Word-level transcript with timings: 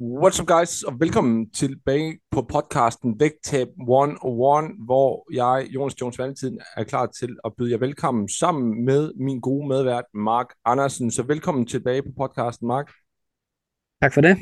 What's 0.00 0.40
up 0.40 0.46
guys, 0.46 0.82
og 0.82 1.00
velkommen 1.00 1.50
tilbage 1.50 2.18
på 2.30 2.42
podcasten 2.42 3.20
Vægtab 3.20 3.68
101, 3.68 4.84
hvor 4.86 5.32
jeg, 5.32 5.68
Jonas 5.74 6.00
Jones 6.00 6.18
Valentin, 6.18 6.60
er 6.76 6.84
klar 6.84 7.06
til 7.06 7.36
at 7.44 7.52
byde 7.58 7.70
jer 7.70 7.78
velkommen 7.78 8.28
sammen 8.28 8.84
med 8.84 9.12
min 9.14 9.40
gode 9.40 9.68
medvært, 9.68 10.04
Mark 10.14 10.54
Andersen. 10.64 11.10
Så 11.10 11.22
velkommen 11.22 11.66
tilbage 11.66 12.02
på 12.02 12.08
podcasten, 12.16 12.66
Mark. 12.66 12.92
Tak 14.02 14.14
for 14.14 14.20
det. 14.20 14.38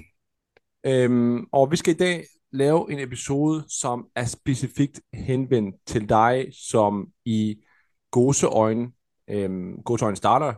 Øhm, 0.87 1.47
og 1.53 1.71
vi 1.71 1.77
skal 1.77 1.95
i 1.95 1.97
dag 1.97 2.25
lave 2.53 2.93
en 2.93 2.99
episode, 2.99 3.65
som 3.69 4.07
er 4.15 4.25
specifikt 4.25 5.01
henvendt 5.13 5.77
til 5.87 6.09
dig, 6.09 6.47
som 6.53 7.09
i 7.25 7.65
gåseøjne, 8.11 8.93
øhm, 9.31 9.83
gåseøjne 9.83 10.17
starter, 10.17 10.55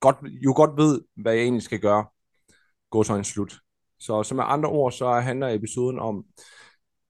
godt, 0.00 0.16
jo 0.44 0.52
godt 0.56 0.76
ved, 0.76 1.00
hvad 1.16 1.32
jeg 1.32 1.42
egentlig 1.42 1.62
skal 1.62 1.80
gøre. 1.80 2.06
Gåseøjne 2.90 3.24
slut. 3.24 3.58
Så 4.00 4.22
som 4.22 4.36
med 4.36 4.44
andre 4.46 4.68
ord, 4.68 4.92
så 4.92 5.12
handler 5.12 5.48
episoden 5.48 5.98
om, 5.98 6.24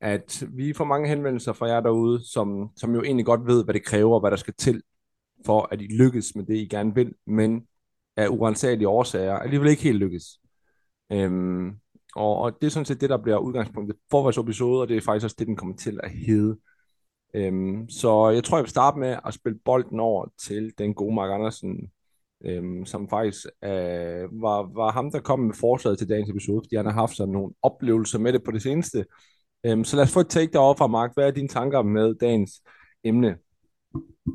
at 0.00 0.44
vi 0.48 0.72
får 0.72 0.84
mange 0.84 1.08
henvendelser 1.08 1.52
fra 1.52 1.66
jer 1.66 1.80
derude, 1.80 2.30
som, 2.32 2.70
som 2.76 2.94
jo 2.94 3.02
egentlig 3.02 3.26
godt 3.26 3.46
ved, 3.46 3.64
hvad 3.64 3.74
det 3.74 3.84
kræver, 3.84 4.14
og 4.14 4.20
hvad 4.20 4.30
der 4.30 4.36
skal 4.36 4.54
til, 4.54 4.82
for 5.46 5.68
at 5.70 5.80
I 5.80 5.86
lykkes 5.86 6.34
med 6.34 6.44
det, 6.44 6.56
I 6.56 6.66
gerne 6.66 6.94
vil, 6.94 7.14
men 7.26 7.66
af 8.16 8.28
urensagelige 8.28 8.88
årsager 8.88 9.34
alligevel 9.34 9.70
ikke 9.70 9.82
helt 9.82 9.98
lykkes. 9.98 10.24
Øhm, 11.12 11.70
og, 12.16 12.36
og 12.36 12.52
det 12.60 12.66
er 12.66 12.70
sådan 12.70 12.86
set 12.86 13.00
det, 13.00 13.10
der 13.10 13.22
bliver 13.22 13.38
udgangspunktet 13.38 13.96
for 14.10 14.22
vores 14.22 14.38
episode, 14.38 14.80
og 14.80 14.88
det 14.88 14.96
er 14.96 15.00
faktisk 15.00 15.24
også 15.24 15.36
det, 15.38 15.46
den 15.46 15.56
kommer 15.56 15.76
til 15.76 16.00
at 16.02 16.10
hedde. 16.10 16.58
Øhm, 17.34 17.88
så 17.88 18.28
jeg 18.28 18.44
tror, 18.44 18.58
jeg 18.58 18.62
vil 18.62 18.70
starte 18.70 18.98
med 18.98 19.16
at 19.26 19.34
spille 19.34 19.58
bolden 19.64 20.00
over 20.00 20.26
til 20.38 20.72
den 20.78 20.94
gode 20.94 21.14
Mark 21.14 21.30
Andersen, 21.30 21.90
øhm, 22.44 22.84
som 22.84 23.08
faktisk 23.08 23.46
øh, 23.64 24.42
var, 24.42 24.74
var 24.74 24.92
ham, 24.92 25.10
der 25.10 25.20
kom 25.20 25.40
med 25.40 25.54
forslaget 25.54 25.98
til 25.98 26.08
dagens 26.08 26.30
episode, 26.30 26.60
fordi 26.64 26.76
han 26.76 26.86
har 26.86 26.92
haft 26.92 27.16
sådan 27.16 27.32
nogle 27.32 27.54
oplevelser 27.62 28.18
med 28.18 28.32
det 28.32 28.44
på 28.44 28.50
det 28.50 28.62
seneste. 28.62 29.04
Øhm, 29.66 29.84
så 29.84 29.96
lad 29.96 30.04
os 30.04 30.12
få 30.12 30.20
et 30.20 30.28
take 30.28 30.52
derovre 30.52 30.78
fra, 30.78 30.86
Mark. 30.86 31.10
Hvad 31.14 31.26
er 31.26 31.30
dine 31.30 31.48
tanker 31.48 31.82
med 31.82 32.14
dagens 32.14 32.52
emne? 33.04 33.36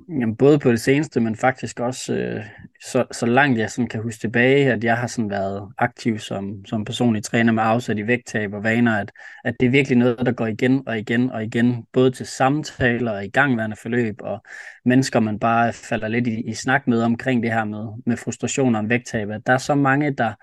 Jamen, 0.10 0.36
både 0.36 0.60
på 0.60 0.72
det 0.72 0.82
seneste, 0.82 1.20
men 1.20 1.36
faktisk 1.36 1.80
også 1.80 2.14
øh, 2.14 2.44
så, 2.86 3.06
så 3.12 3.26
langt 3.26 3.60
jeg 3.60 3.72
sådan 3.72 3.88
kan 3.88 4.02
huske 4.02 4.20
tilbage, 4.20 4.72
at 4.72 4.84
jeg 4.84 4.98
har 4.98 5.08
sådan 5.08 5.30
været 5.30 5.70
aktiv 5.78 6.20
som, 6.20 6.66
som 6.66 6.86
personlig 6.86 7.24
træner 7.24 7.54
med 7.54 7.64
afsat 7.64 7.98
i 7.98 8.08
vægttab 8.08 8.54
og 8.54 8.64
vaner, 8.64 8.98
at, 8.98 9.12
at 9.44 9.56
det 9.60 9.66
er 9.66 9.70
virkelig 9.70 9.98
noget, 9.98 10.26
der 10.26 10.32
går 10.32 10.48
igen 10.48 10.88
og 10.88 11.00
igen 11.00 11.32
og 11.32 11.44
igen, 11.44 11.86
både 11.94 12.12
til 12.12 12.26
samtaler 12.26 13.12
og 13.12 13.26
igangværende 13.26 13.76
forløb, 13.82 14.16
og 14.22 14.44
mennesker, 14.86 15.20
man 15.20 15.40
bare 15.40 15.74
falder 15.74 16.08
lidt 16.08 16.28
i, 16.28 16.42
i 16.42 16.54
snak 16.54 16.88
med 16.88 17.02
omkring 17.02 17.44
det 17.44 17.54
her 17.54 17.66
med, 17.66 18.02
med 18.06 18.18
frustrationer 18.18 18.80
om 18.80 18.90
vægttab. 18.90 19.30
At 19.30 19.48
der 19.48 19.54
er 19.54 19.58
så 19.58 19.76
mange, 19.76 20.12
der, 20.12 20.34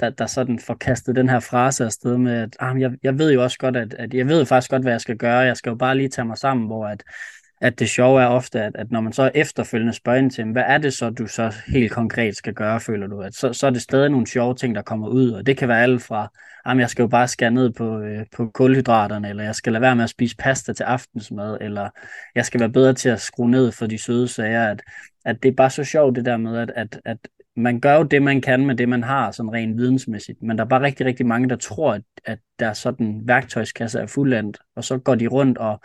der, 0.00 0.10
der 0.10 0.26
sådan 0.26 0.58
får 0.58 0.74
kastet 0.74 1.16
den 1.16 1.28
her 1.28 1.40
frase 1.40 1.84
afsted 1.84 2.18
med, 2.18 2.32
at 2.42 2.56
ah, 2.60 2.80
jeg, 2.80 2.90
jeg 3.02 3.18
ved 3.18 3.32
jo 3.32 3.42
også 3.42 3.58
godt, 3.58 3.76
at, 3.76 3.94
at 3.94 4.14
jeg 4.14 4.28
ved 4.28 4.46
faktisk 4.46 4.70
godt, 4.70 4.82
hvad 4.82 4.92
jeg 4.92 5.00
skal 5.00 5.16
gøre, 5.16 5.38
jeg 5.38 5.56
skal 5.56 5.70
jo 5.70 5.76
bare 5.76 5.96
lige 5.96 6.08
tage 6.08 6.24
mig 6.24 6.38
sammen, 6.38 6.66
hvor 6.66 6.86
at 6.86 7.04
at 7.60 7.78
det 7.78 7.88
sjove 7.88 8.22
er 8.22 8.26
ofte, 8.26 8.62
at, 8.62 8.72
at 8.76 8.90
når 8.90 9.00
man 9.00 9.12
så 9.12 9.30
efterfølgende 9.34 9.92
spørger 9.92 10.18
ind 10.18 10.30
til, 10.30 10.52
hvad 10.52 10.64
er 10.66 10.78
det 10.78 10.94
så, 10.94 11.10
du 11.10 11.26
så 11.26 11.54
helt 11.66 11.92
konkret 11.92 12.36
skal 12.36 12.54
gøre, 12.54 12.80
føler 12.80 13.06
du, 13.06 13.20
at 13.20 13.34
så, 13.34 13.52
så 13.52 13.66
er 13.66 13.70
det 13.70 13.82
stadig 13.82 14.10
nogle 14.10 14.26
sjove 14.26 14.54
ting, 14.54 14.74
der 14.74 14.82
kommer 14.82 15.08
ud, 15.08 15.30
og 15.30 15.46
det 15.46 15.56
kan 15.56 15.68
være 15.68 15.82
alt 15.82 16.02
fra, 16.02 16.28
at 16.66 16.78
jeg 16.78 16.90
skal 16.90 17.02
jo 17.02 17.08
bare 17.08 17.28
skære 17.28 17.50
ned 17.50 17.70
på, 17.70 18.00
øh, 18.00 18.26
på 18.36 18.50
kulhydraterne, 18.54 19.28
eller 19.28 19.44
jeg 19.44 19.54
skal 19.54 19.72
lade 19.72 19.82
være 19.82 19.96
med 19.96 20.04
at 20.04 20.10
spise 20.10 20.36
pasta 20.36 20.72
til 20.72 20.84
aftensmad, 20.84 21.58
eller 21.60 21.88
jeg 22.34 22.46
skal 22.46 22.60
være 22.60 22.72
bedre 22.72 22.94
til 22.94 23.08
at 23.08 23.20
skrue 23.20 23.50
ned 23.50 23.72
for 23.72 23.86
de 23.86 23.98
søde 23.98 24.28
sager, 24.28 24.70
at, 24.70 24.82
at 25.24 25.42
det 25.42 25.48
er 25.48 25.54
bare 25.56 25.70
så 25.70 25.84
sjovt 25.84 26.16
det 26.16 26.24
der 26.24 26.36
med, 26.36 26.58
at, 26.58 26.70
at, 26.76 27.00
at 27.04 27.18
man 27.58 27.80
gør 27.80 27.94
jo 27.94 28.02
det, 28.02 28.22
man 28.22 28.40
kan 28.40 28.66
med 28.66 28.74
det, 28.74 28.88
man 28.88 29.02
har, 29.02 29.30
sådan 29.30 29.52
rent 29.52 29.76
vidensmæssigt, 29.76 30.42
men 30.42 30.58
der 30.58 30.64
er 30.64 30.68
bare 30.68 30.82
rigtig, 30.82 31.06
rigtig 31.06 31.26
mange, 31.26 31.48
der 31.48 31.56
tror, 31.56 31.92
at, 31.92 32.02
at 32.24 32.38
der 32.58 32.72
sådan 32.72 33.20
værktøjskasse 33.24 33.98
er 33.98 34.06
fuldendt, 34.06 34.58
og 34.76 34.84
så 34.84 34.98
går 34.98 35.14
de 35.14 35.26
rundt 35.26 35.58
og 35.58 35.80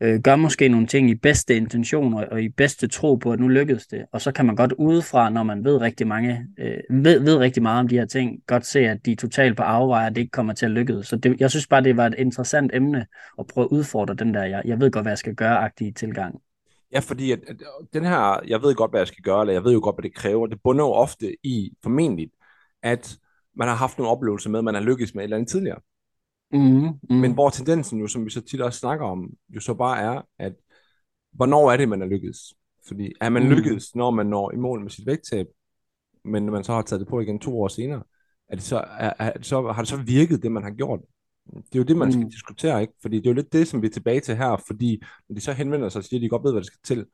øh, 0.00 0.20
gør 0.20 0.36
måske 0.36 0.68
nogle 0.68 0.86
ting 0.86 1.10
i 1.10 1.14
bedste 1.14 1.56
intentioner 1.56 2.24
og 2.24 2.42
i 2.42 2.48
bedste 2.48 2.88
tro 2.88 3.14
på, 3.14 3.32
at 3.32 3.40
nu 3.40 3.48
lykkedes 3.48 3.86
det. 3.86 4.04
Og 4.12 4.20
så 4.20 4.32
kan 4.32 4.46
man 4.46 4.56
godt 4.56 4.72
udefra, 4.72 5.30
når 5.30 5.42
man 5.42 5.64
ved 5.64 5.80
rigtig, 5.80 6.06
mange, 6.06 6.46
øh, 6.58 7.04
ved, 7.04 7.20
ved 7.20 7.36
rigtig 7.36 7.62
meget 7.62 7.80
om 7.80 7.88
de 7.88 7.98
her 7.98 8.06
ting, 8.06 8.38
godt 8.46 8.66
se, 8.66 8.80
at 8.80 9.06
de 9.06 9.12
er 9.12 9.16
totalt 9.16 9.56
på 9.56 9.62
afveje, 9.62 10.06
at 10.06 10.16
det 10.16 10.20
ikke 10.20 10.30
kommer 10.30 10.52
til 10.52 10.66
at 10.66 10.72
lykkes. 10.72 11.06
Så 11.06 11.16
det, 11.16 11.40
jeg 11.40 11.50
synes 11.50 11.66
bare, 11.66 11.82
det 11.82 11.96
var 11.96 12.06
et 12.06 12.14
interessant 12.18 12.70
emne 12.74 13.06
at 13.38 13.46
prøve 13.46 13.64
at 13.64 13.68
udfordre 13.68 14.14
den 14.14 14.34
der, 14.34 14.44
jeg, 14.44 14.62
jeg 14.64 14.80
ved 14.80 14.90
godt, 14.90 15.04
hvad 15.04 15.12
jeg 15.12 15.18
skal 15.18 15.34
gøre-agtige 15.34 15.92
tilgang. 15.92 16.40
Ja, 16.92 16.98
fordi 16.98 17.32
at, 17.32 17.38
at 17.46 17.56
den 17.92 18.04
her, 18.04 18.40
jeg 18.46 18.62
ved 18.62 18.74
godt, 18.74 18.90
hvad 18.90 19.00
jeg 19.00 19.08
skal 19.08 19.22
gøre, 19.22 19.40
eller 19.40 19.52
jeg 19.52 19.64
ved 19.64 19.72
jo 19.72 19.80
godt, 19.82 19.96
hvad 19.96 20.02
det 20.02 20.14
kræver, 20.14 20.46
det 20.46 20.62
bunder 20.64 20.84
jo 20.84 20.92
ofte 20.92 21.36
i, 21.42 21.72
formentlig, 21.82 22.30
at 22.82 23.18
man 23.56 23.68
har 23.68 23.74
haft 23.74 23.98
nogle 23.98 24.10
oplevelser 24.10 24.50
med, 24.50 24.58
at 24.58 24.64
man 24.64 24.74
har 24.74 24.82
lykkes 24.82 25.14
med 25.14 25.22
et 25.22 25.24
eller 25.24 25.36
andet 25.36 25.50
tidligere. 25.50 25.80
Mm, 26.52 26.58
mm. 27.10 27.16
Men 27.16 27.32
hvor 27.32 27.50
tendensen 27.50 28.00
jo, 28.00 28.06
som 28.06 28.24
vi 28.24 28.30
så 28.30 28.40
tit 28.40 28.60
også 28.60 28.78
snakker 28.78 29.06
om, 29.06 29.30
jo 29.48 29.60
så 29.60 29.74
bare 29.74 30.00
er, 30.00 30.22
at 30.38 30.52
hvornår 31.32 31.72
er 31.72 31.76
det, 31.76 31.88
man 31.88 32.02
er 32.02 32.06
lykkedes? 32.06 32.54
Fordi 32.88 33.12
er 33.20 33.28
man 33.28 33.42
mm. 33.42 33.48
lykkedes, 33.48 33.94
når 33.94 34.10
man 34.10 34.26
når 34.26 34.52
i 34.52 34.56
mål 34.56 34.82
med 34.82 34.90
sit 34.90 35.06
vægttab, 35.06 35.46
men 36.24 36.42
når 36.42 36.52
man 36.52 36.64
så 36.64 36.72
har 36.72 36.82
taget 36.82 37.00
det 37.00 37.08
på 37.08 37.20
igen 37.20 37.38
to 37.38 37.60
år 37.60 37.68
senere, 37.68 38.02
er 38.48 38.54
det 38.54 38.64
så, 38.64 38.76
er, 38.76 39.12
er 39.18 39.32
det 39.32 39.46
så, 39.46 39.72
har 39.72 39.82
det 39.82 39.88
så 39.88 39.96
virket, 39.96 40.42
det 40.42 40.52
man 40.52 40.62
har 40.62 40.70
gjort? 40.70 41.00
Det 41.54 41.74
er 41.74 41.78
jo 41.78 41.82
det, 41.82 41.96
man 41.96 42.12
skal 42.12 42.24
mm. 42.24 42.30
diskutere, 42.30 42.80
ikke? 42.80 42.92
Fordi 43.02 43.16
det 43.16 43.26
er 43.26 43.30
jo 43.30 43.34
lidt 43.34 43.52
det, 43.52 43.68
som 43.68 43.82
vi 43.82 43.86
er 43.86 43.90
tilbage 43.90 44.20
til 44.20 44.36
her, 44.36 44.62
fordi 44.66 45.02
når 45.28 45.34
de 45.34 45.40
så 45.40 45.52
henvender 45.52 45.88
sig 45.88 45.98
og 45.98 46.04
siger, 46.04 46.20
at 46.20 46.22
de 46.22 46.28
godt 46.28 46.44
ved, 46.44 46.52
hvad 46.52 46.60
det 46.60 46.66
skal 46.66 46.80
til, 46.84 47.06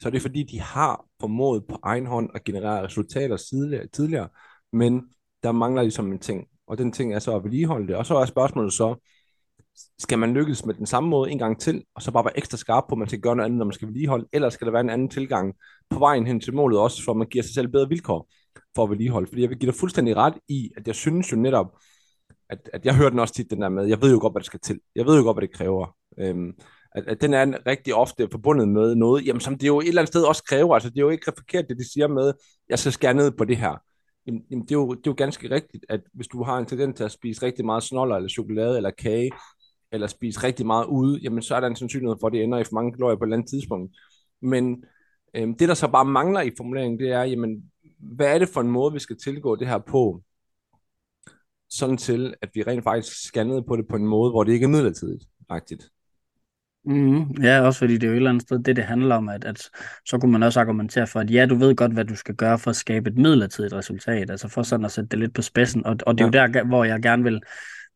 så 0.00 0.08
er 0.08 0.12
det 0.12 0.22
fordi, 0.22 0.42
de 0.42 0.60
har 0.60 1.04
formået 1.20 1.64
på 1.68 1.78
egen 1.82 2.06
hånd 2.06 2.30
at 2.34 2.44
generere 2.44 2.84
resultater 2.84 3.36
tidligere, 3.36 3.86
tidligere 3.86 4.28
men 4.72 5.02
der 5.42 5.52
mangler 5.52 5.82
ligesom 5.82 6.12
en 6.12 6.18
ting 6.18 6.46
og 6.70 6.78
den 6.78 6.92
ting 6.92 7.14
er 7.14 7.18
så 7.18 7.36
at 7.36 7.44
vedligeholde 7.44 7.88
det. 7.88 7.96
Og 7.96 8.06
så 8.06 8.16
er 8.16 8.26
spørgsmålet 8.26 8.72
så, 8.72 8.94
skal 9.98 10.18
man 10.18 10.34
lykkes 10.34 10.66
med 10.66 10.74
den 10.74 10.86
samme 10.86 11.08
måde 11.08 11.30
en 11.30 11.38
gang 11.38 11.60
til, 11.60 11.84
og 11.94 12.02
så 12.02 12.10
bare 12.10 12.24
være 12.24 12.38
ekstra 12.38 12.56
skarp 12.56 12.84
på, 12.88 12.94
at 12.94 12.98
man 12.98 13.08
skal 13.08 13.20
gøre 13.20 13.36
noget 13.36 13.44
andet, 13.44 13.58
når 13.58 13.64
man 13.64 13.72
skal 13.72 13.88
vedligeholde, 13.88 14.26
eller 14.32 14.50
skal 14.50 14.64
der 14.64 14.70
være 14.70 14.80
en 14.80 14.90
anden 14.90 15.08
tilgang 15.08 15.54
på 15.90 15.98
vejen 15.98 16.26
hen 16.26 16.40
til 16.40 16.54
målet 16.54 16.78
også, 16.78 17.04
for 17.04 17.12
at 17.12 17.16
man 17.18 17.26
giver 17.26 17.42
sig 17.42 17.54
selv 17.54 17.68
bedre 17.68 17.88
vilkår 17.88 18.28
for 18.74 18.84
at 18.84 18.90
vedligeholde. 18.90 19.26
Fordi 19.26 19.42
jeg 19.42 19.50
vil 19.50 19.58
give 19.58 19.70
dig 19.70 19.78
fuldstændig 19.78 20.16
ret 20.16 20.34
i, 20.48 20.70
at 20.76 20.86
jeg 20.86 20.94
synes 20.94 21.32
jo 21.32 21.36
netop, 21.36 21.66
at, 22.50 22.70
at 22.72 22.84
jeg 22.86 22.96
hører 22.96 23.10
den 23.10 23.18
også 23.18 23.34
tit, 23.34 23.50
den 23.50 23.62
der 23.62 23.68
med, 23.68 23.84
jeg 23.84 24.02
ved 24.02 24.12
jo 24.12 24.18
godt, 24.20 24.32
hvad 24.32 24.40
det 24.40 24.46
skal 24.46 24.60
til. 24.60 24.80
Jeg 24.96 25.06
ved 25.06 25.16
jo 25.16 25.22
godt, 25.22 25.36
hvad 25.36 25.48
det 25.48 25.56
kræver. 25.56 25.96
Øhm, 26.18 26.52
at, 26.94 27.04
at 27.06 27.20
den 27.20 27.34
er 27.34 27.66
rigtig 27.66 27.94
ofte 27.94 28.28
forbundet 28.30 28.68
med 28.68 28.94
noget, 28.94 29.26
jamen, 29.26 29.40
som 29.40 29.58
det 29.58 29.66
jo 29.66 29.80
et 29.80 29.88
eller 29.88 30.02
andet 30.02 30.12
sted 30.12 30.22
også 30.22 30.44
kræver. 30.44 30.74
Altså, 30.74 30.90
det 30.90 30.98
er 30.98 31.02
jo 31.02 31.10
ikke 31.10 31.32
forkert, 31.36 31.68
det 31.68 31.78
de 31.78 31.92
siger 31.92 32.08
med, 32.08 32.32
jeg 32.68 32.78
skal 32.78 32.92
skære 32.92 33.14
ned 33.14 33.30
på 33.30 33.44
det 33.44 33.56
her. 33.56 33.82
Jamen, 34.26 34.42
jamen 34.50 34.64
det, 34.64 34.70
er 34.70 34.78
jo, 34.78 34.90
det 34.90 35.06
er 35.06 35.10
jo 35.10 35.14
ganske 35.16 35.50
rigtigt, 35.50 35.84
at 35.88 36.00
hvis 36.14 36.28
du 36.28 36.42
har 36.42 36.58
en 36.58 36.66
tendens 36.66 36.96
til 36.96 37.04
at 37.04 37.12
spise 37.12 37.42
rigtig 37.42 37.64
meget 37.64 37.82
snoller, 37.82 38.16
eller 38.16 38.28
chokolade, 38.28 38.76
eller 38.76 38.90
kage, 38.90 39.30
eller 39.92 40.06
spise 40.06 40.42
rigtig 40.42 40.66
meget 40.66 40.86
ude, 40.86 41.20
jamen 41.22 41.42
så 41.42 41.54
er 41.54 41.60
der 41.60 41.66
en 41.66 41.76
sandsynlighed 41.76 42.16
for, 42.20 42.26
at 42.26 42.32
det 42.32 42.42
ender 42.42 42.58
i 42.58 42.64
for 42.64 42.74
mange 42.74 42.92
kalorier 42.92 43.16
på 43.16 43.24
et 43.24 43.26
eller 43.26 43.36
andet 43.36 43.50
tidspunkt. 43.50 43.96
Men 44.42 44.84
øhm, 45.34 45.54
det, 45.54 45.68
der 45.68 45.74
så 45.74 45.88
bare 45.88 46.04
mangler 46.04 46.40
i 46.40 46.50
formuleringen, 46.56 46.98
det 46.98 47.10
er, 47.12 47.22
jamen, 47.22 47.70
hvad 47.98 48.34
er 48.34 48.38
det 48.38 48.48
for 48.48 48.60
en 48.60 48.70
måde, 48.70 48.92
vi 48.92 48.98
skal 48.98 49.16
tilgå 49.16 49.56
det 49.56 49.68
her 49.68 49.78
på, 49.78 50.22
sådan 51.70 51.96
til, 51.96 52.34
at 52.42 52.50
vi 52.54 52.62
rent 52.62 52.84
faktisk 52.84 53.26
skal 53.28 53.46
ned 53.46 53.62
på 53.62 53.76
det 53.76 53.88
på 53.88 53.96
en 53.96 54.06
måde, 54.06 54.30
hvor 54.30 54.44
det 54.44 54.52
ikke 54.52 54.64
er 54.64 54.68
midlertidigt, 54.68 55.24
rigtigt. 55.50 55.90
Mm, 56.84 57.30
ja, 57.42 57.60
også 57.60 57.78
fordi 57.78 57.94
det 57.94 58.02
er 58.02 58.06
jo 58.06 58.12
et 58.12 58.16
eller 58.16 58.30
andet 58.30 58.42
sted 58.42 58.58
det, 58.58 58.76
det 58.76 58.84
handler 58.84 59.14
om, 59.14 59.28
at, 59.28 59.44
at 59.44 59.70
så 60.06 60.18
kunne 60.18 60.32
man 60.32 60.42
også 60.42 60.60
argumentere 60.60 61.06
for, 61.06 61.20
at 61.20 61.30
ja, 61.30 61.46
du 61.46 61.54
ved 61.54 61.76
godt, 61.76 61.92
hvad 61.92 62.04
du 62.04 62.16
skal 62.16 62.34
gøre 62.34 62.58
for 62.58 62.70
at 62.70 62.76
skabe 62.76 63.10
et 63.10 63.16
midlertidigt 63.16 63.74
resultat, 63.74 64.30
altså 64.30 64.48
for 64.48 64.62
sådan 64.62 64.84
at 64.84 64.92
sætte 64.92 65.08
det 65.08 65.18
lidt 65.18 65.34
på 65.34 65.42
spidsen, 65.42 65.86
og, 65.86 65.96
og 66.06 66.18
det 66.18 66.24
er 66.24 66.26
jo 66.26 66.48
der, 66.52 66.64
hvor 66.64 66.84
jeg 66.84 67.02
gerne 67.02 67.22
vil, 67.22 67.40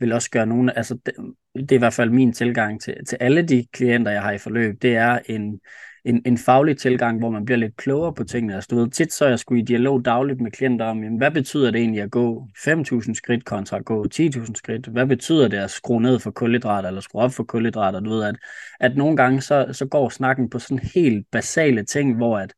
vil 0.00 0.12
også 0.12 0.30
gøre 0.30 0.46
nogle, 0.46 0.76
altså 0.76 0.98
det, 1.06 1.14
det 1.54 1.72
er 1.72 1.76
i 1.76 1.78
hvert 1.78 1.92
fald 1.92 2.10
min 2.10 2.32
tilgang 2.32 2.80
til, 2.80 2.94
til 3.08 3.18
alle 3.20 3.42
de 3.42 3.66
klienter, 3.72 4.12
jeg 4.12 4.22
har 4.22 4.32
i 4.32 4.38
forløb, 4.38 4.82
det 4.82 4.96
er 4.96 5.18
en, 5.26 5.60
en, 6.04 6.22
en 6.26 6.38
faglig 6.38 6.78
tilgang, 6.78 7.18
hvor 7.18 7.30
man 7.30 7.44
bliver 7.44 7.58
lidt 7.58 7.76
klogere 7.76 8.14
på 8.14 8.24
tingene. 8.24 8.54
Altså, 8.54 8.68
du 8.70 8.76
ved, 8.76 8.90
tit 8.90 9.12
så 9.12 9.24
er 9.24 9.28
jeg 9.28 9.38
skulle 9.38 9.62
i 9.62 9.64
dialog 9.64 10.04
dagligt 10.04 10.40
med 10.40 10.50
klienter 10.50 10.86
om, 10.86 11.02
jamen, 11.02 11.18
hvad 11.18 11.30
betyder 11.30 11.70
det 11.70 11.80
egentlig 11.80 12.02
at 12.02 12.10
gå 12.10 12.48
5.000 12.58 13.14
skridt 13.14 13.44
kontra 13.44 13.76
at 13.76 13.84
gå 13.84 14.06
10.000 14.14 14.54
skridt? 14.54 14.86
Hvad 14.86 15.06
betyder 15.06 15.48
det 15.48 15.56
at 15.56 15.70
skrue 15.70 16.02
ned 16.02 16.18
for 16.18 16.30
kulhydrater 16.30 16.88
eller 16.88 17.00
skrue 17.00 17.22
op 17.22 17.32
for 17.32 17.44
kulhydrater? 17.44 18.00
Du 18.00 18.10
ved, 18.10 18.24
at, 18.24 18.36
at 18.80 18.96
nogle 18.96 19.16
gange 19.16 19.40
så, 19.40 19.66
så 19.72 19.86
går 19.86 20.08
snakken 20.08 20.50
på 20.50 20.58
sådan 20.58 20.90
helt 20.94 21.26
basale 21.32 21.84
ting, 21.84 22.16
hvor 22.16 22.38
at, 22.38 22.54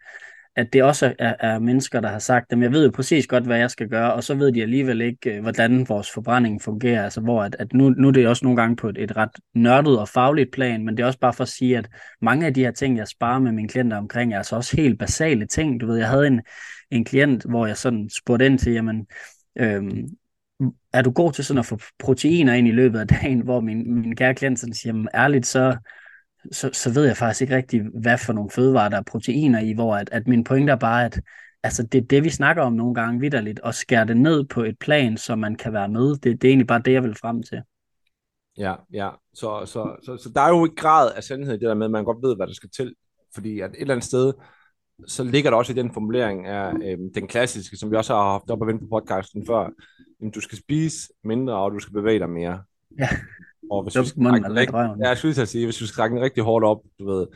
at 0.57 0.73
det 0.73 0.83
også 0.83 1.15
er, 1.19 1.35
er 1.41 1.59
mennesker, 1.59 2.01
der 2.01 2.09
har 2.09 2.19
sagt, 2.19 2.51
dem. 2.51 2.63
jeg 2.63 2.73
ved 2.73 2.85
jo 2.85 2.91
præcis 2.91 3.27
godt, 3.27 3.45
hvad 3.45 3.59
jeg 3.59 3.71
skal 3.71 3.89
gøre, 3.89 4.13
og 4.13 4.25
så 4.25 4.35
ved 4.35 4.53
de 4.53 4.63
alligevel 4.63 5.01
ikke, 5.01 5.37
øh, 5.37 5.43
hvordan 5.43 5.89
vores 5.89 6.11
forbrænding 6.11 6.63
fungerer. 6.63 7.05
Altså 7.05 7.21
hvor 7.21 7.43
at, 7.43 7.57
at 7.59 7.73
nu, 7.73 7.91
nu 7.91 8.09
er 8.09 8.13
det 8.13 8.29
også 8.29 8.45
nogle 8.45 8.61
gange 8.61 8.77
på 8.77 8.89
et, 8.89 8.99
et 8.99 9.17
ret 9.17 9.31
nørdet 9.55 9.99
og 9.99 10.09
fagligt 10.09 10.53
plan, 10.53 10.85
men 10.85 10.97
det 10.97 11.03
er 11.03 11.07
også 11.07 11.19
bare 11.19 11.33
for 11.33 11.43
at 11.43 11.49
sige, 11.49 11.79
at 11.79 11.89
mange 12.23 12.47
af 12.47 12.55
de 12.55 12.61
her 12.61 12.71
ting, 12.71 12.99
jeg 12.99 13.09
sparer 13.09 13.39
med 13.39 13.53
mine 13.53 13.69
klienter 13.69 13.97
omkring, 13.97 14.33
er 14.33 14.39
altså 14.39 14.57
også 14.57 14.77
helt 14.77 14.99
basale 14.99 15.47
ting. 15.47 15.81
Du 15.81 15.87
ved, 15.87 15.97
jeg 15.97 16.09
havde 16.09 16.27
en, 16.27 16.41
en 16.91 17.05
klient, 17.05 17.45
hvor 17.45 17.67
jeg 17.67 17.77
sådan 17.77 18.11
spurgte 18.19 18.47
ind 18.47 18.59
til, 18.59 18.73
jamen, 18.73 19.07
øhm, 19.59 20.09
er 20.93 21.03
du 21.03 21.11
god 21.11 21.33
til 21.33 21.45
sådan 21.45 21.59
at 21.59 21.67
få 21.67 21.79
proteiner 21.99 22.55
ind 22.55 22.69
i 22.69 22.73
løbet 22.73 22.99
af 22.99 23.09
dagen, 23.09 23.41
hvor 23.41 23.61
min, 23.61 24.01
min 24.01 24.17
kære 24.17 24.35
klient 24.35 24.59
sådan 24.59 24.75
siger, 24.75 24.93
jamen, 24.93 25.09
ærligt, 25.15 25.47
så, 25.47 25.77
så, 26.53 26.71
så 26.73 26.93
ved 26.95 27.07
jeg 27.07 27.17
faktisk 27.17 27.41
ikke 27.43 27.57
rigtig, 27.57 27.83
hvad 28.01 28.19
for 28.19 28.33
nogle 28.33 28.51
fødevarer, 28.51 28.89
der 28.89 28.97
er 28.97 29.03
proteiner 29.03 29.61
i, 29.61 29.73
hvor 29.73 29.97
at, 29.97 30.09
at 30.13 30.29
min 30.29 30.45
pointe 30.45 30.73
er 30.73 30.77
bare, 30.77 31.05
at 31.05 31.21
altså, 31.63 31.83
det 31.83 31.99
er 31.99 32.07
det, 32.07 32.25
vi 32.25 32.31
snakker 32.31 32.63
om 32.63 32.73
nogle 32.73 32.95
gange 32.95 33.21
vidderligt, 33.21 33.61
og 33.61 33.75
skære 33.75 34.07
det 34.07 34.17
ned 34.17 34.45
på 34.45 34.63
et 34.63 34.79
plan, 34.79 35.17
så 35.17 35.37
man 35.37 35.57
kan 35.57 35.73
være 35.73 35.89
med. 35.89 36.11
Det, 36.11 36.23
det 36.25 36.45
er 36.45 36.49
egentlig 36.49 36.67
bare 36.67 36.83
det, 36.85 36.93
jeg 36.93 37.03
vil 37.03 37.17
frem 37.21 37.43
til. 37.43 37.63
Ja, 38.59 38.75
ja. 38.93 39.11
Så, 39.35 39.63
så, 39.67 39.97
så, 40.03 40.17
så 40.17 40.31
der 40.35 40.41
er 40.41 40.49
jo 40.49 40.65
en 40.65 40.75
grad 40.77 41.13
af 41.17 41.25
sandhed 41.25 41.55
i 41.55 41.59
det 41.59 41.69
der 41.69 41.75
med, 41.75 41.87
at 41.87 41.91
man 41.91 42.05
godt 42.05 42.23
ved, 42.23 42.37
hvad 42.37 42.47
der 42.47 42.53
skal 42.53 42.71
til. 42.71 42.95
Fordi 43.35 43.61
at 43.61 43.71
et 43.71 43.81
eller 43.81 43.95
andet 43.95 44.07
sted, 44.07 44.33
så 45.07 45.25
ligger 45.25 45.51
der 45.51 45.57
også 45.57 45.73
i 45.73 45.77
den 45.77 45.93
formulering 45.93 46.47
af 46.47 46.73
øh, 46.83 46.99
den 47.15 47.27
klassiske, 47.29 47.77
som 47.77 47.91
vi 47.91 47.97
også 47.97 48.15
har 48.15 48.31
haft 48.31 48.51
op 48.51 48.63
at 48.63 48.67
vende 48.67 48.81
på 48.81 48.87
podcasten 48.91 49.47
før, 49.47 49.71
at 50.23 50.35
du 50.35 50.41
skal 50.41 50.59
spise 50.59 51.09
mindre, 51.25 51.57
og 51.57 51.73
du 51.73 51.79
skal 51.79 51.93
bevæge 51.93 52.19
dig 52.19 52.31
mere. 52.31 52.63
Ja. 52.99 53.09
Og 53.71 53.83
hvis 53.83 53.95
du 53.95 54.05
skal 54.05 54.25
trække 54.25 54.55
rigt... 54.55 54.73
ja, 54.73 55.09
jeg 55.09 55.19
skulle 55.19 55.47
sige, 55.47 55.65
hvis 55.65 55.77
du 55.77 55.87
skal 55.87 56.11
den 56.11 56.21
rigtig 56.21 56.43
hårdt 56.43 56.65
op, 56.65 56.81
du 56.99 57.11
ved, 57.11 57.27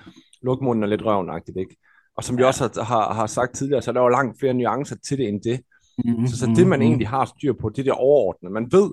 luk 0.43 0.61
munden 0.63 0.83
og 0.83 0.89
lidt 0.89 1.05
røvnagtigt, 1.05 1.57
ikke? 1.59 1.77
Og 2.17 2.25
som 2.25 2.39
vi 2.39 2.43
også 2.43 2.65
har, 2.65 2.83
har, 2.85 3.15
har 3.15 3.27
sagt 3.27 3.55
tidligere, 3.55 3.83
så 3.83 3.91
er 3.91 3.93
der 3.93 4.01
jo 4.01 4.09
langt 4.09 4.39
flere 4.41 4.55
nuancer 4.55 4.97
til 4.97 5.19
det 5.19 5.29
end 5.29 5.41
det. 5.43 5.61
Mm-hmm. 6.05 6.27
Så, 6.27 6.39
så 6.39 6.47
det, 6.57 6.67
man 6.67 6.83
egentlig 6.83 7.09
har 7.09 7.25
styr 7.25 7.53
på, 7.53 7.69
det 7.69 7.79
er 7.79 7.83
det 7.83 7.93
overordnede. 7.93 8.53
Man 8.53 8.73
ved, 8.73 8.91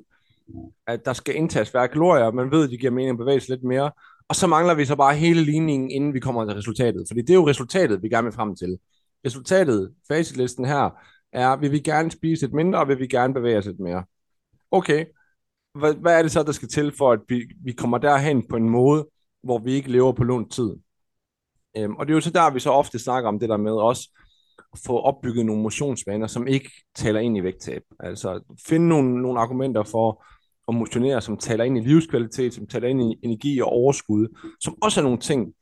at 0.88 1.06
der 1.06 1.14
skal 1.14 1.36
indtages 1.36 1.70
færre 1.70 1.88
kalorier, 1.88 2.32
man 2.32 2.52
ved, 2.52 2.64
at 2.64 2.70
det 2.70 2.80
giver 2.80 2.92
mening 2.92 3.10
at 3.10 3.18
bevæge 3.18 3.40
sig 3.40 3.50
lidt 3.50 3.64
mere, 3.64 3.92
og 4.30 4.36
så 4.36 4.48
mangler 4.48 4.74
vi 4.74 4.86
så 4.86 4.96
bare 4.96 5.16
hele 5.16 5.44
ligningen, 5.44 5.92
inden 5.92 6.14
vi 6.14 6.20
kommer 6.20 6.46
til 6.46 6.54
resultatet. 6.56 7.06
Fordi 7.08 7.22
det 7.22 7.30
er 7.30 7.34
jo 7.34 7.48
resultatet, 7.48 8.04
vi 8.04 8.10
gerne 8.10 8.26
vil 8.26 8.34
frem 8.34 8.56
til. 8.56 8.78
Resultatet, 9.26 9.94
facitlisten 10.08 10.66
her, 10.66 10.90
er, 11.34 11.56
vil 11.56 11.72
vi 11.72 11.80
gerne 11.80 12.12
spise 12.12 12.42
lidt 12.44 12.54
mindre, 12.54 12.80
og 12.80 12.88
vil 12.88 13.00
vi 13.00 13.08
gerne 13.08 13.34
bevæge 13.34 13.58
os 13.58 13.66
lidt 13.66 13.80
mere. 13.80 14.04
Okay, 14.72 15.06
hvad, 15.78 15.94
hvad 15.94 16.18
er 16.18 16.22
det 16.22 16.32
så, 16.32 16.44
der 16.44 16.52
skal 16.52 16.68
til 16.68 16.92
for, 16.98 17.12
at 17.12 17.20
vi, 17.28 17.44
vi 17.64 17.72
kommer 17.72 17.98
derhen 17.98 18.48
på 18.48 18.56
en 18.56 18.70
måde, 18.70 19.08
hvor 19.44 19.58
vi 19.58 19.74
ikke 19.74 19.92
lever 19.92 20.12
på 20.12 20.24
lånt 20.24 20.52
tid? 20.52 20.70
Øhm, 21.78 21.96
og 21.96 22.08
det 22.08 22.14
er 22.14 22.16
jo 22.16 22.22
så 22.22 22.32
der, 22.32 22.54
vi 22.54 22.60
så 22.60 22.72
ofte 22.72 23.00
snakker 23.00 23.28
om 23.28 23.40
det 23.40 23.50
der 23.50 23.58
med 23.58 23.72
også 23.72 24.10
at 24.74 24.80
få 24.86 25.00
opbygget 25.00 25.46
nogle 25.46 25.62
motionsvaner, 25.62 26.28
som 26.28 26.48
ikke 26.48 26.72
taler 26.96 27.20
ind 27.20 27.38
i 27.38 27.44
vægttab. 27.44 27.82
Altså 28.00 28.56
finde 28.68 28.88
nogle, 28.88 29.22
nogle 29.22 29.40
argumenter 29.40 29.84
for 29.84 30.26
at 30.68 30.76
motionere, 30.76 31.22
som 31.22 31.38
taler 31.38 31.64
ind 31.64 31.78
i 31.78 31.82
livskvalitet, 31.82 32.54
som 32.54 32.68
taler 32.68 32.88
ind 32.88 33.02
i 33.02 33.20
energi 33.24 33.60
og 33.60 33.68
overskud, 33.68 34.28
som 34.62 34.76
også 34.82 35.00
er 35.00 35.04
nogle 35.04 35.20
ting, 35.20 35.54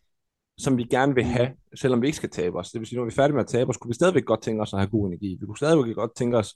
som 0.58 0.78
vi 0.78 0.84
gerne 0.84 1.16
vil 1.16 1.24
have, 1.24 1.50
selvom 1.76 2.02
vi 2.02 2.08
ikke 2.08 2.18
skal 2.18 2.30
tabe 2.30 2.58
os. 2.58 2.72
Det 2.72 2.80
vil 2.80 2.88
sige, 2.88 2.98
når 2.98 3.06
vi 3.06 3.10
er 3.10 3.16
færdige 3.16 3.34
med 3.34 3.44
at 3.44 3.48
tabe 3.48 3.70
os, 3.70 3.78
kunne 3.78 3.90
vi 3.90 3.96
stadigvæk 3.96 4.26
godt 4.26 4.42
tænke 4.42 4.62
os 4.62 4.74
at 4.74 4.80
have 4.80 4.90
god 4.90 5.08
energi. 5.08 5.38
Vi 5.40 5.46
kunne 5.46 5.58
stadigvæk 5.58 5.96
godt 5.96 6.16
tænke 6.16 6.38
os 6.38 6.56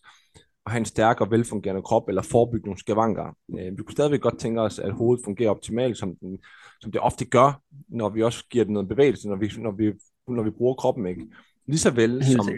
at 0.70 0.72
have 0.72 0.80
en 0.80 0.86
stærk 0.86 1.22
og 1.22 1.32
velfungerende 1.32 1.82
krop, 1.82 2.10
eller 2.10 2.22
forebygge 2.22 2.66
nogle 2.66 2.80
skavanker. 2.80 3.36
Øh, 3.60 3.78
vi 3.78 3.84
kunne 3.84 3.92
stadigvæk 3.92 4.22
godt 4.22 4.40
tænke 4.40 4.62
os, 4.62 4.80
at 4.80 4.92
hovedet 4.92 5.26
fungerer 5.26 5.50
optimalt, 5.50 5.98
som, 5.98 6.16
den, 6.16 6.40
som 6.82 6.92
det 6.92 7.02
ofte 7.02 7.26
gør, 7.26 7.62
når 7.88 8.10
vi 8.10 8.24
også 8.24 8.46
giver 8.50 8.64
det 8.66 8.74
noget 8.74 8.90
bevægelse, 8.90 9.30
når 9.30 9.36
vi, 9.36 9.52
når 9.58 9.72
vi, 9.72 9.94
når 10.28 10.44
vi 10.44 10.50
bruger 10.50 10.74
kroppen. 10.74 11.06
Ikke? 11.08 11.28
Lige 11.68 11.80
så 11.80 11.92
vel 11.92 12.26
som, 12.26 12.50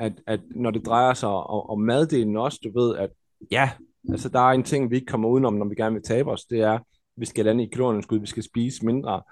at, 0.00 0.12
at 0.26 0.40
når 0.50 0.70
det 0.70 0.86
drejer 0.86 1.14
sig 1.14 1.28
om, 1.28 1.70
om 1.70 1.80
maddelen 1.80 2.36
også, 2.36 2.60
du 2.64 2.80
ved, 2.80 2.96
at 2.96 3.10
ja, 3.50 3.70
altså 4.10 4.28
der 4.28 4.40
er 4.40 4.52
en 4.52 4.62
ting, 4.62 4.90
vi 4.90 4.96
ikke 4.96 5.06
kommer 5.06 5.28
udenom, 5.28 5.54
når 5.54 5.68
vi 5.68 5.74
gerne 5.74 5.94
vil 5.94 6.02
tabe 6.02 6.30
os, 6.30 6.44
det 6.44 6.60
er, 6.60 6.72
at 6.72 6.82
vi 7.16 7.26
skal 7.26 7.44
lande 7.44 7.64
i 7.64 7.68
kalorieunderskud, 7.68 8.18
vi 8.18 8.26
skal 8.26 8.42
spise 8.42 8.86
mindre, 8.86 9.22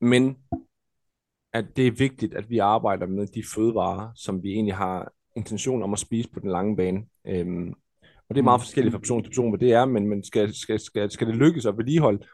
men 0.00 0.36
at 1.52 1.76
det 1.76 1.86
er 1.86 1.90
vigtigt, 1.90 2.34
at 2.34 2.50
vi 2.50 2.58
arbejder 2.58 3.06
med 3.06 3.26
de 3.26 3.42
fødevarer, 3.54 4.08
som 4.14 4.42
vi 4.42 4.52
egentlig 4.52 4.74
har 4.74 5.12
intention 5.36 5.82
om 5.82 5.92
at 5.92 5.98
spise 5.98 6.30
på 6.30 6.40
den 6.40 6.50
lange 6.50 6.76
bane. 6.76 7.02
Øhm, 7.26 7.68
og 8.28 8.34
det 8.34 8.38
er 8.38 8.42
meget 8.42 8.58
mm. 8.58 8.62
forskelligt 8.62 8.92
fra 8.92 8.98
person 8.98 9.22
til 9.22 9.30
person, 9.30 9.50
hvad 9.50 9.58
det 9.58 9.72
er, 9.72 9.84
men, 9.84 10.08
men 10.08 10.24
skal, 10.24 10.54
skal, 10.54 10.80
skal, 10.80 11.10
skal 11.10 11.26
det 11.26 11.36
lykkes 11.36 11.66
at 11.66 11.76
vedligeholde, 11.76 12.26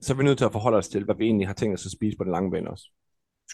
så 0.00 0.12
er 0.12 0.16
vi 0.16 0.24
nødt 0.24 0.38
til 0.38 0.44
at 0.44 0.52
forholde 0.52 0.78
os 0.78 0.88
til, 0.88 1.04
hvad 1.04 1.14
vi 1.14 1.24
egentlig 1.24 1.46
har 1.46 1.54
tænkt 1.54 1.74
os 1.74 1.86
at 1.86 1.92
spise 1.92 2.18
på 2.18 2.24
den 2.24 2.32
lange 2.32 2.50
bane 2.50 2.70
også. 2.70 2.90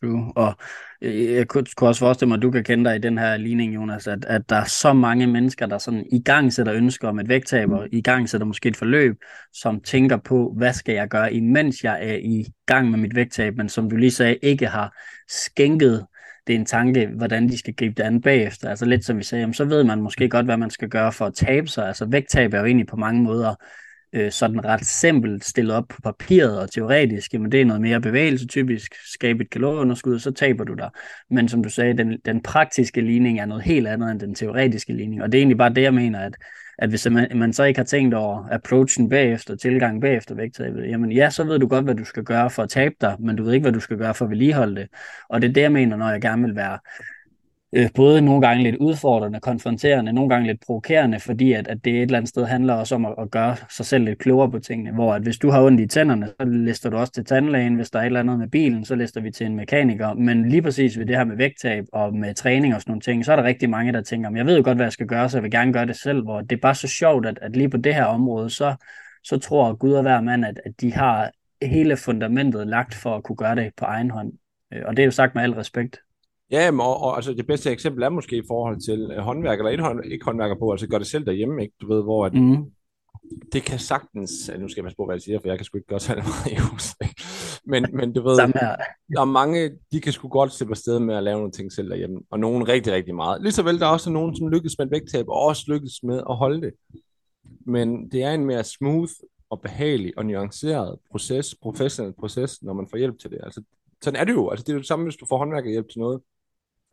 True. 0.01 0.33
Og 0.37 0.55
jeg 1.03 1.49
kunne, 1.49 1.65
kunne 1.77 1.91
også 1.91 1.99
forestille 1.99 2.29
mig, 2.29 2.37
at 2.37 2.43
du 2.43 2.51
kan 2.51 2.65
kende 2.65 2.85
dig 2.85 2.97
i 2.97 3.01
den 3.01 3.19
her 3.19 3.37
ligning, 3.37 3.75
Jonas, 3.75 4.07
at, 4.07 4.25
at 4.25 4.49
der 4.49 4.57
er 4.57 4.65
så 4.65 4.93
mange 4.93 5.27
mennesker, 5.27 5.67
der 5.67 5.79
sådan 5.79 6.07
i 6.13 6.23
gang 6.23 6.53
sætter 6.53 6.75
ønsker 6.75 7.09
om 7.09 7.19
et 7.19 7.29
vægttab, 7.29 7.71
og 7.71 7.89
i 7.93 8.03
gang 8.03 8.29
sætter 8.29 8.47
måske 8.47 8.69
et 8.69 8.77
forløb, 8.77 9.17
som 9.53 9.81
tænker 9.81 10.17
på, 10.17 10.55
hvad 10.57 10.73
skal 10.73 10.95
jeg 10.95 11.09
gøre, 11.09 11.35
imens 11.35 11.85
jeg 11.85 11.99
er 12.09 12.15
i 12.15 12.47
gang 12.67 12.91
med 12.91 12.99
mit 12.99 13.15
vægttab, 13.15 13.57
men 13.57 13.69
som 13.69 13.91
du 13.91 13.97
lige 13.97 14.11
sagde, 14.11 14.37
ikke 14.43 14.67
har 14.67 14.99
skænket 15.29 16.07
det 16.47 16.55
er 16.55 16.59
en 16.59 16.67
tanke, 16.67 17.07
hvordan 17.07 17.49
de 17.49 17.59
skal 17.59 17.75
gribe 17.75 17.95
det 17.95 18.03
an 18.03 18.21
bagefter. 18.21 18.71
Altså 18.71 18.85
lidt 18.85 19.05
som 19.05 19.19
vi 19.19 19.23
sagde, 19.23 19.41
jamen, 19.41 19.55
så 19.55 19.65
ved 19.65 19.85
man 19.85 20.03
måske 20.03 20.29
godt, 20.29 20.47
hvad 20.47 20.57
man 20.57 20.71
skal 20.71 20.89
gøre 20.89 21.13
for 21.13 21.27
at 21.27 21.35
tabe 21.35 21.69
sig. 21.69 21.87
Altså 21.87 22.07
vægttab 22.07 22.55
er 22.55 22.59
jo 22.59 22.65
egentlig 22.65 22.87
på 22.87 22.97
mange 22.97 23.23
måder 23.23 23.55
øh, 24.13 24.33
sådan 24.33 24.65
ret 24.65 24.87
simpelt 24.87 25.45
stillet 25.45 25.75
op 25.75 25.89
på 25.89 26.01
papiret 26.03 26.61
og 26.61 26.71
teoretisk, 26.71 27.33
men 27.33 27.53
det 27.53 27.61
er 27.61 27.65
noget 27.65 27.83
mere 27.83 28.01
bevægelse 28.01 28.47
typisk, 28.47 28.95
skabe 29.13 29.45
et 29.45 29.51
kalorieunderskud, 29.51 30.15
og 30.15 30.21
så 30.21 30.31
taber 30.31 30.65
du 30.65 30.75
dig. 30.75 30.91
Men 31.31 31.49
som 31.49 31.63
du 31.63 31.71
sagde, 31.71 31.97
den, 31.97 32.19
den 32.25 32.43
praktiske 32.43 33.01
ligning 33.01 33.41
er 33.41 33.47
noget 33.47 33.63
helt 33.63 33.87
andet 33.89 34.11
end 34.11 34.21
den 34.21 34.35
teoretiske 34.35 34.93
ligning, 34.93 35.23
og 35.23 35.33
det 35.33 35.39
er 35.39 35.41
egentlig 35.41 35.59
bare 35.59 35.75
det, 35.75 35.83
jeg 35.83 35.95
mener, 35.95 36.21
at, 36.21 36.37
at 36.79 36.89
hvis 36.89 37.11
man, 37.11 37.29
man 37.35 37.53
så 37.53 37.65
ikke 37.65 37.79
har 37.79 37.85
tænkt 37.85 38.15
over 38.15 38.49
approachen 38.51 39.09
bagefter, 39.09 39.57
tilgangen 39.57 40.01
bagefter 40.01 40.35
vægttabet, 40.35 40.89
jamen 40.89 41.13
ja, 41.13 41.31
så 41.31 41.45
ved 41.45 41.59
du 41.59 41.67
godt, 41.67 41.85
hvad 41.85 41.95
du 41.95 42.05
skal 42.05 42.25
gøre 42.25 42.51
for 42.51 42.63
at 42.63 42.69
tabe 42.69 42.95
dig, 43.01 43.17
men 43.21 43.37
du 43.37 43.45
ved 43.45 43.53
ikke, 43.53 43.65
hvad 43.65 43.73
du 43.73 43.81
skal 43.81 43.99
gøre 43.99 44.15
for 44.15 44.25
at 44.25 44.31
vedligeholde 44.31 44.77
det. 44.81 44.89
Og 45.29 45.43
det 45.43 45.49
er 45.49 45.53
det, 45.53 45.61
jeg 45.61 45.73
mener, 45.73 45.97
når 45.97 46.11
jeg 46.11 46.21
gerne 46.21 46.43
vil 46.43 46.57
være 46.57 46.79
øh, 47.73 47.91
både 47.95 48.21
nogle 48.21 48.47
gange 48.47 48.63
lidt 48.63 48.77
udfordrende, 48.77 49.41
konfronterende, 49.41 50.13
nogle 50.13 50.29
gange 50.29 50.47
lidt 50.47 50.61
provokerende, 50.67 51.21
fordi 51.21 51.53
at, 51.53 51.69
at 51.69 51.85
det 51.85 51.93
et 51.93 52.03
eller 52.03 52.17
andet 52.17 52.29
sted 52.29 52.45
handler 52.45 52.75
også 52.75 52.95
om 52.95 53.07
at, 53.07 53.15
at 53.19 53.31
gøre 53.31 53.57
sig 53.71 53.87
selv 53.87 54.05
lidt 54.05 54.19
klogere 54.19 54.51
på 54.51 54.59
tingene, 54.59 54.93
hvor 54.93 55.15
at 55.15 55.23
hvis 55.23 55.39
du 55.39 55.51
har 55.51 55.63
ondt 55.63 55.81
i 55.81 55.87
tænderne, 55.87 56.27
så 56.27 56.47
lister 56.47 56.91
du 56.91 56.97
også 56.97 57.13
til 57.13 57.25
tandlægen, 57.25 57.75
hvis 57.75 57.91
der 57.91 57.99
er 57.99 58.03
et 58.03 58.07
eller 58.07 58.21
andet 58.21 58.39
med 58.39 58.49
bilen, 58.49 58.85
så 58.85 58.95
lister 58.95 59.21
vi 59.21 59.31
til 59.31 59.47
en 59.47 59.57
mekaniker, 59.57 60.15
men 60.15 60.49
lige 60.49 60.63
præcis 60.63 60.99
ved 60.99 61.07
det 61.07 61.17
her 61.17 61.25
med 61.25 61.37
vægttab 61.37 61.85
og 61.93 62.15
med 62.15 62.35
træning 62.35 62.75
og 62.75 62.81
sådan 62.81 62.91
nogle 62.91 63.01
ting, 63.01 63.25
så 63.25 63.33
er 63.33 63.37
der 63.37 63.45
rigtig 63.45 63.71
mange, 63.71 63.93
der 63.93 64.03
tænker, 64.03 64.31
jeg 64.37 64.47
ved 64.47 64.57
jo 64.57 64.63
godt, 64.65 64.79
hvad 64.79 64.87
jeg 64.87 64.93
skal 64.93 65.07
gøre, 65.07 65.29
så 65.29 65.37
jeg 65.37 65.43
vil 65.43 65.51
gerne 65.51 65.73
gøre 65.73 65.87
det 65.87 65.97
selv, 65.97 66.23
hvor 66.23 66.41
det 66.41 66.53
er 66.53 66.61
bare 66.61 66.75
så 66.75 66.89
sjovt, 66.89 67.27
at, 67.27 67.39
at 67.43 67.57
lige 67.57 67.69
på 67.69 67.77
det 67.77 67.95
her 67.95 68.05
område, 68.05 68.51
så, 68.51 68.75
så 69.25 69.39
tror 69.39 69.75
Gud 69.75 69.93
og 69.93 70.03
hver 70.03 70.21
mand, 70.21 70.45
at, 70.45 70.61
at 70.65 70.81
de 70.81 70.93
har 70.93 71.31
hele 71.63 71.97
fundamentet 71.97 72.67
lagt 72.67 72.95
for 72.95 73.17
at 73.17 73.23
kunne 73.23 73.37
gøre 73.37 73.57
det 73.57 73.73
på 73.77 73.85
egen 73.85 74.11
hånd. 74.11 74.33
Øh, 74.73 74.83
og 74.87 74.97
det 74.97 75.03
er 75.03 75.07
jo 75.07 75.11
sagt 75.11 75.35
med 75.35 75.43
al 75.43 75.53
respekt. 75.53 76.01
Ja, 76.53 76.71
men, 76.71 76.81
og, 76.81 77.01
og, 77.03 77.17
altså 77.17 77.35
det 77.35 77.47
bedste 77.47 77.71
eksempel 77.71 78.03
er 78.03 78.09
måske 78.09 78.37
i 78.37 78.43
forhold 78.49 78.81
til 78.81 79.17
uh, 79.19 79.25
håndværk, 79.25 79.59
eller 79.59 79.71
ikke, 79.71 79.83
hånd, 79.83 80.05
ikke 80.05 80.25
håndværker 80.25 80.57
på, 80.59 80.71
altså 80.71 80.89
gør 80.89 80.99
det 80.99 81.07
selv 81.07 81.27
derhjemme, 81.27 81.63
ikke? 81.63 81.75
Du 81.81 81.89
ved, 81.89 82.03
hvor 82.03 82.27
at, 82.27 82.35
mm. 82.35 82.65
det 83.53 83.63
kan 83.63 83.79
sagtens, 83.79 84.51
nu 84.59 84.69
skal 84.69 84.81
jeg 84.81 84.85
passe 84.85 84.97
på, 84.97 85.05
hvad 85.07 85.15
jeg 85.15 85.23
siger, 85.23 85.41
for 85.41 85.49
jeg 85.49 85.59
kan 85.59 85.65
sgu 85.65 85.79
ikke 85.79 85.89
gøre 85.89 86.01
så 86.01 86.15
meget 86.15 86.53
i 86.53 86.57
hus. 86.57 86.95
Men, 87.65 87.87
men 87.93 88.13
du 88.13 88.23
ved, 88.23 88.37
der 88.37 89.21
er 89.21 89.25
mange, 89.25 89.71
de 89.93 90.01
kan 90.01 90.13
sgu 90.13 90.29
godt 90.29 90.53
slippe 90.53 90.73
afsted 90.73 90.99
med 90.99 91.15
at 91.15 91.23
lave 91.23 91.37
nogle 91.37 91.53
ting 91.53 91.73
selv 91.73 91.91
derhjemme, 91.91 92.21
og 92.31 92.41
nogen 92.41 92.69
rigtig, 92.69 92.93
rigtig 92.93 93.15
meget. 93.15 93.43
Lige 93.43 93.53
så 93.53 93.63
vel, 93.63 93.81
der 93.81 93.87
er 93.87 93.91
også 93.91 94.11
nogen, 94.11 94.37
som 94.37 94.49
lykkes 94.49 94.79
med 94.79 94.87
et 94.87 94.93
vægttab, 94.93 95.29
og 95.29 95.43
også 95.43 95.65
lykkes 95.69 96.03
med 96.03 96.23
at 96.31 96.37
holde 96.37 96.61
det. 96.61 96.73
Men 97.67 98.11
det 98.11 98.23
er 98.23 98.31
en 98.35 98.45
mere 98.45 98.65
smooth 98.65 99.13
og 99.51 99.61
behagelig 99.61 100.13
og 100.17 100.27
nuanceret 100.27 100.99
proces, 101.11 101.55
professionel 101.63 102.13
proces, 102.13 102.63
når 102.63 102.73
man 102.73 102.87
får 102.91 102.99
hjælp 102.99 103.19
til 103.19 103.31
det. 103.31 103.39
Altså, 103.43 103.63
sådan 104.03 104.21
er 104.21 104.25
det 104.25 104.33
jo. 104.33 104.51
Altså, 104.51 104.63
det 104.65 104.69
er 104.69 104.75
jo 104.75 104.79
det 104.79 104.89
samme, 104.89 105.05
hvis 105.05 105.17
du 105.17 105.27
får 105.27 105.39
håndværkerhjælp 105.39 105.89
til 105.89 106.01
noget 106.01 106.21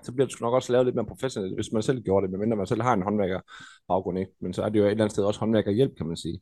så 0.01 0.11
bliver 0.11 0.27
det 0.27 0.41
nok 0.41 0.53
også 0.53 0.71
lavet 0.71 0.85
lidt 0.85 0.95
mere 0.95 1.05
professionelt, 1.05 1.55
hvis 1.55 1.71
man 1.71 1.83
selv 1.83 2.01
gjorde 2.01 2.23
det, 2.23 2.31
medmindre 2.31 2.57
man 2.57 2.67
selv 2.67 2.81
har 2.81 2.93
en 2.93 3.01
håndværker 3.01 3.39
baggrund, 3.87 4.19
ikke? 4.19 4.31
men 4.39 4.53
så 4.53 4.63
er 4.63 4.69
det 4.69 4.79
jo 4.79 4.85
et 4.85 4.91
eller 4.91 5.03
andet 5.03 5.11
sted 5.11 5.23
også 5.23 5.39
håndværkerhjælp, 5.39 5.97
kan 5.97 6.07
man 6.07 6.17
sige. 6.17 6.41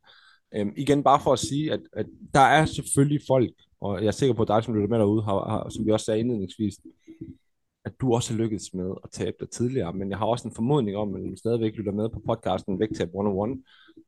Øhm, 0.56 0.74
igen, 0.78 1.04
bare 1.04 1.20
for 1.24 1.34
at 1.34 1.40
sige, 1.40 1.74
at, 1.74 1.80
at 1.94 2.06
der 2.34 2.40
er 2.40 2.66
selvfølgelig 2.66 3.22
folk, 3.28 3.52
og 3.82 4.00
jeg 4.02 4.08
er 4.08 4.12
sikker 4.12 4.34
på, 4.34 4.42
at 4.42 4.48
dig, 4.48 4.64
som 4.64 4.74
lytter 4.74 4.90
med 4.90 5.00
derude, 5.00 5.24
har, 5.24 5.50
har, 5.50 5.70
som 5.70 5.86
vi 5.86 5.92
også 5.92 6.06
sagde 6.06 6.20
indledningsvis, 6.20 6.76
at 7.86 7.94
du 8.02 8.14
også 8.14 8.34
har 8.34 8.38
lykkedes 8.38 8.74
med 8.74 8.94
at 9.04 9.10
tabe 9.12 9.38
dig 9.40 9.50
tidligere, 9.50 9.94
men 9.94 10.10
jeg 10.10 10.18
har 10.18 10.26
også 10.26 10.48
en 10.48 10.56
formodning 10.56 10.98
om, 10.98 11.16
at 11.16 11.22
du 11.22 11.36
stadigvæk 11.36 11.74
lytter 11.76 11.92
med 11.92 12.10
på 12.10 12.22
podcasten 12.26 12.80
Vægtab 12.80 13.08
101, 13.08 13.64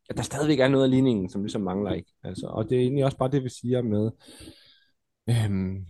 at 0.09 0.17
der 0.17 0.23
stadigvæk 0.23 0.59
er 0.59 0.67
noget 0.67 0.83
af 0.83 0.91
ligningen, 0.91 1.29
som 1.29 1.41
ligesom 1.41 1.61
mangler, 1.61 1.91
ikke? 1.93 2.11
Altså, 2.23 2.47
og 2.47 2.69
det 2.69 2.77
er 2.77 2.81
egentlig 2.81 3.05
også 3.05 3.17
bare 3.17 3.31
det, 3.31 3.43
vi 3.43 3.49
siger 3.49 3.81
med, 3.81 4.11
øhm, 5.29 5.85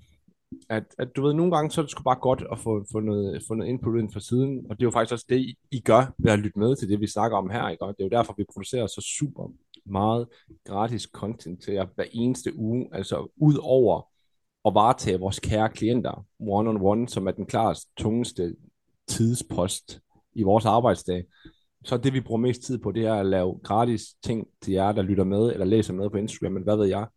at, 0.70 0.84
at 0.98 1.16
du 1.16 1.22
ved, 1.22 1.34
nogle 1.34 1.56
gange 1.56 1.72
så 1.72 1.82
er 1.82 1.84
det 1.84 1.92
sgu 1.92 2.04
bare 2.04 2.20
godt 2.22 2.44
at 2.52 2.60
få, 2.60 2.86
få, 2.92 3.00
noget, 3.00 3.44
få 3.48 3.54
noget 3.54 3.70
input 3.70 4.00
ind 4.00 4.14
fra 4.14 4.20
siden, 4.20 4.66
og 4.70 4.76
det 4.76 4.84
er 4.84 4.88
jo 4.88 4.92
faktisk 4.92 5.14
også 5.14 5.26
det, 5.30 5.56
I, 5.72 5.80
gør 5.80 6.14
ved 6.18 6.32
at 6.32 6.40
lytte 6.40 6.60
med 6.60 6.76
til 6.76 6.90
det, 6.90 7.00
vi 7.00 7.08
snakker 7.08 7.38
om 7.38 7.50
her, 7.50 7.70
ikke? 7.70 7.84
Og 7.84 7.98
det 7.98 8.04
er 8.04 8.08
jo 8.08 8.18
derfor, 8.18 8.34
vi 8.38 8.46
producerer 8.54 8.88
så 8.88 9.14
super 9.20 9.52
meget 9.86 10.28
gratis 10.66 11.04
content 11.14 11.64
til 11.64 11.74
jer 11.74 11.86
hver 11.96 12.06
eneste 12.12 12.56
uge, 12.56 12.90
altså 12.92 13.32
ud 13.38 13.58
over 13.62 14.02
at 14.66 14.74
varetage 14.74 15.20
vores 15.20 15.40
kære 15.40 15.70
klienter 15.70 16.26
one-on-one, 16.40 17.08
som 17.08 17.28
er 17.28 17.32
den 17.32 17.46
klart 17.46 17.80
tungeste 17.98 18.56
tidspost 19.08 20.00
i 20.36 20.44
vores 20.44 20.66
arbejdsdag, 20.66 21.24
så 21.84 21.98
det 21.98 22.14
vi 22.14 22.22
bruger 22.22 22.42
mest 22.42 22.62
tid 22.62 22.78
på, 22.78 22.92
det 22.92 23.06
er 23.06 23.14
at 23.14 23.26
lave 23.26 23.60
gratis 23.64 24.02
ting 24.24 24.48
til 24.62 24.74
jer, 24.74 24.92
der 24.92 25.02
lytter 25.02 25.24
med, 25.24 25.52
eller 25.52 25.66
læser 25.66 25.94
med 25.94 26.10
på 26.10 26.18
Instagram, 26.18 26.56
eller 26.56 26.64
hvad 26.64 26.78
ved 26.78 26.86
jeg. 26.86 27.08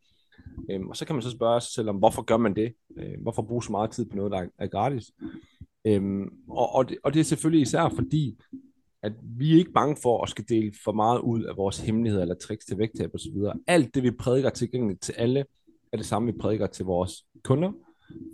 Øhm, 0.71 0.89
og 0.89 0.97
så 0.97 1.05
kan 1.05 1.15
man 1.15 1.23
så 1.23 1.31
spørge 1.31 1.61
sig 1.61 1.73
selv 1.73 1.89
om, 1.89 1.97
hvorfor 1.97 2.23
gør 2.23 2.37
man 2.37 2.57
det? 2.57 2.75
Øhm, 2.97 3.23
hvorfor 3.23 3.43
bruge 3.43 3.63
så 3.63 3.73
meget 3.73 3.91
tid 3.91 4.07
på 4.07 4.17
noget, 4.17 4.33
der 4.33 4.47
er 4.59 4.67
gratis? 4.67 5.11
Øhm, 5.85 6.29
og, 6.49 6.75
og, 6.75 6.89
det, 6.89 6.99
og 7.05 7.15
det 7.15 7.21
er 7.21 7.25
selvfølgelig 7.25 7.63
især 7.63 7.89
fordi, 7.89 8.39
at 9.03 9.13
vi 9.23 9.53
er 9.55 9.59
ikke 9.59 9.73
bange 9.73 9.97
for 10.03 10.23
at 10.23 10.29
skal 10.29 10.45
dele 10.49 10.73
for 10.85 10.93
meget 10.93 11.21
ud 11.21 11.43
af 11.43 11.57
vores 11.57 11.79
hemmeligheder 11.79 12.23
eller 12.23 12.35
tricks 12.35 12.65
til 12.65 12.79
vægttab 12.79 13.15
osv. 13.15 13.37
Alt 13.67 13.95
det, 13.95 14.03
vi 14.03 14.11
prædiker 14.11 14.51
tilgængeligt 14.51 15.03
til 15.03 15.13
alle, 15.13 15.45
er 15.93 15.97
det 15.97 16.07
samme, 16.07 16.33
vi 16.33 16.39
prædiker 16.39 16.67
til 16.67 16.85
vores 16.85 17.25
kunder. 17.45 17.73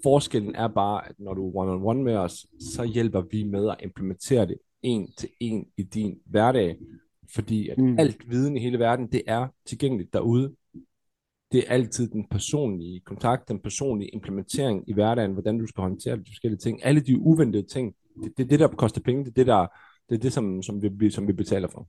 Forskellen 0.02 0.54
er 0.54 0.68
bare, 0.68 1.08
at 1.08 1.14
når 1.18 1.34
du 1.34 1.48
er 1.48 1.52
one-on-one 1.56 2.02
med 2.02 2.16
os, 2.16 2.46
så 2.60 2.84
hjælper 2.84 3.22
vi 3.30 3.42
med 3.42 3.68
at 3.68 3.76
implementere 3.82 4.46
det 4.46 4.56
en 4.82 5.12
til 5.16 5.28
en 5.40 5.66
i 5.76 5.82
din 5.82 6.18
hverdag. 6.26 6.78
Fordi 7.34 7.68
at 7.68 7.78
mm. 7.78 7.98
alt 7.98 8.30
viden 8.30 8.56
i 8.56 8.60
hele 8.60 8.78
verden, 8.78 9.06
det 9.06 9.22
er 9.26 9.48
tilgængeligt 9.66 10.12
derude. 10.12 10.54
Det 11.52 11.64
er 11.66 11.72
altid 11.72 12.08
den 12.08 12.26
personlige 12.30 13.00
kontakt, 13.00 13.48
den 13.48 13.60
personlige 13.60 14.08
implementering 14.08 14.84
i 14.88 14.92
hverdagen, 14.92 15.32
hvordan 15.32 15.58
du 15.58 15.66
skal 15.66 15.82
håndtere 15.82 16.16
de 16.16 16.24
forskellige 16.26 16.58
ting. 16.58 16.84
Alle 16.84 17.00
de 17.00 17.18
uventede 17.18 17.66
ting, 17.66 17.94
det, 18.24 18.32
det 18.36 18.44
er 18.44 18.48
det, 18.48 18.60
der 18.60 18.68
koster 18.68 19.00
penge, 19.00 19.24
det 19.24 19.30
er 19.30 19.34
det, 19.34 19.46
der, 19.46 19.66
det, 20.08 20.14
er 20.14 20.20
det 20.20 20.32
som, 20.32 20.62
som, 20.62 20.82
vi, 21.00 21.10
som 21.10 21.28
vi 21.28 21.32
betaler 21.32 21.68
for. 21.68 21.88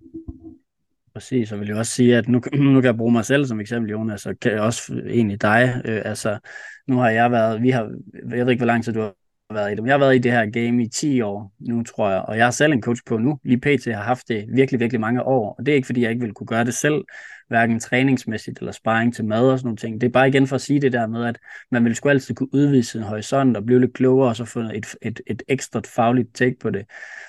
Præcis, 1.14 1.52
og 1.52 1.60
vil 1.60 1.68
jeg 1.68 1.78
også 1.78 1.92
sige, 1.92 2.18
at 2.18 2.28
nu, 2.28 2.42
nu 2.54 2.82
kan 2.82 2.86
jeg 2.86 2.98
bruge 2.98 3.12
mig 3.12 3.26
selv 3.26 3.46
som 3.46 3.60
eksempel, 3.60 3.92
Jonas, 3.92 4.26
og 4.26 4.40
kan 4.40 4.52
jeg 4.52 4.62
også 4.62 5.02
egentlig 5.10 5.42
dig. 5.42 5.82
Øh, 5.86 6.02
altså, 6.06 6.40
nu 6.88 6.98
har 6.98 7.10
jeg 7.10 7.32
været, 7.32 7.62
vi 7.62 7.70
har, 7.70 7.92
jeg 8.30 8.46
ved 8.46 8.52
ikke, 8.52 8.60
hvor 8.60 8.66
lang 8.66 8.84
tid 8.84 8.94
du 8.94 9.00
har 9.00 9.14
været 9.54 9.72
i 9.72 9.76
det, 9.76 9.86
jeg 9.86 9.94
har 9.94 10.00
været 10.00 10.16
i 10.16 10.20
det 10.20 10.32
her 10.32 10.46
game 10.46 10.84
i 10.84 10.88
10 10.88 11.22
år 11.22 11.52
nu, 11.60 11.84
tror 11.84 12.10
jeg, 12.10 12.22
og 12.22 12.38
jeg 12.38 12.46
har 12.46 12.52
selv 12.52 12.74
en 12.74 12.82
coach 12.82 13.02
på 13.06 13.18
nu. 13.18 13.40
Lige 13.44 13.60
PT 13.60 13.86
har 13.86 14.04
haft 14.04 14.28
det 14.28 14.46
virkelig, 14.50 14.80
virkelig 14.80 15.02
mange 15.02 15.24
år, 15.24 15.56
og 15.60 15.66
det 15.66 15.72
er 15.72 15.76
ikke, 15.76 15.86
fordi 15.86 16.02
jeg 16.02 16.12
ikke 16.12 16.22
vil 16.22 16.34
kunne 16.34 16.48
gøre 16.48 16.66
det 16.66 16.74
selv, 16.74 17.04
hverken 17.48 17.80
træningsmæssigt 17.80 18.60
eller 18.60 18.72
sparring 18.72 19.16
til 19.16 19.26
mad 19.26 19.52
og 19.52 19.60
sådan 19.60 19.68
nogle 19.68 19.78
ting. 19.78 20.02
Det 20.02 20.08
er 20.08 20.12
bare 20.12 20.28
igen 20.28 20.48
for 20.48 20.56
at 20.56 20.62
sige 20.62 20.82
det 20.82 20.94
der 20.94 21.08
med, 21.08 21.26
at 21.26 21.40
man 21.72 21.86
vil 21.86 21.96
sgu 21.96 22.10
altid 22.10 22.36
kunne 22.36 22.54
udvide 22.54 22.84
sin 22.84 23.02
horisont 23.02 23.58
og 23.58 23.66
blive 23.66 23.80
lidt 23.80 23.94
klogere, 23.94 24.30
og 24.30 24.36
så 24.36 24.46
få 24.46 24.60
et, 24.60 24.96
et, 25.02 25.22
et 25.28 25.44
ekstra 25.48 25.82
fagligt 25.96 26.36
take 26.36 26.56
på 26.62 26.70
det. 26.70 26.86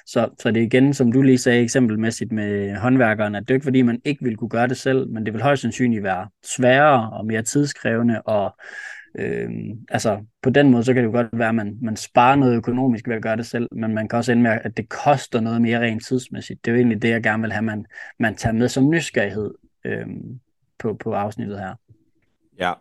Så, 0.07 0.29
så 0.39 0.51
det 0.51 0.63
er 0.63 0.67
igen, 0.67 0.95
som 0.95 1.13
du 1.13 1.23
lige 1.23 1.39
sagde 1.39 1.63
eksempelmæssigt 1.63 2.33
med 2.33 2.77
håndværkeren, 2.77 3.35
at 3.35 3.43
det 3.43 3.51
er 3.51 3.55
ikke 3.55 3.65
fordi, 3.65 3.83
man 3.83 4.01
ikke 4.05 4.25
vil 4.25 4.37
kunne 4.37 4.51
gøre 4.51 4.69
det 4.69 4.77
selv, 4.77 5.09
men 5.09 5.27
det 5.27 5.35
vil 5.35 5.43
højst 5.43 5.63
sandsynligt 5.63 6.03
være 6.03 6.29
sværere 6.57 7.11
og 7.11 7.27
mere 7.27 7.43
tidskrævende 7.43 8.23
og 8.23 8.55
Øh, 9.15 9.51
altså 9.89 10.25
på 10.43 10.51
den 10.51 10.71
måde, 10.71 10.85
så 10.85 10.95
kan 10.95 11.03
det 11.03 11.09
jo 11.09 11.13
godt 11.13 11.29
være, 11.33 11.49
at 11.49 11.55
man, 11.55 11.79
man 11.83 11.97
sparer 11.97 12.37
noget 12.37 12.57
økonomisk 12.57 13.09
ved 13.09 13.17
at 13.17 13.23
gøre 13.23 13.37
det 13.37 13.47
selv, 13.47 13.69
men 13.73 13.95
man 13.95 14.09
kan 14.09 14.17
også 14.17 14.33
ende 14.33 14.43
med, 14.43 14.59
at 14.65 14.77
det 14.77 14.89
koster 14.89 15.41
noget 15.41 15.63
mere 15.63 15.81
rent 15.81 16.07
tidsmæssigt. 16.07 16.65
Det 16.65 16.71
er 16.71 16.75
jo 16.75 16.79
egentlig 16.79 17.03
det, 17.03 17.09
jeg 17.09 17.23
gerne 17.23 17.43
vil 17.43 17.53
have, 17.53 17.63
man, 17.63 17.87
man 18.19 18.35
tager 18.35 18.53
med 18.53 18.69
som 18.69 18.91
nysgerrighed 18.91 19.55
øh, 19.85 20.07
på, 20.79 20.95
på 20.95 21.13
afsnittet 21.13 21.59
her. 21.59 21.75
Ja, 22.59 22.73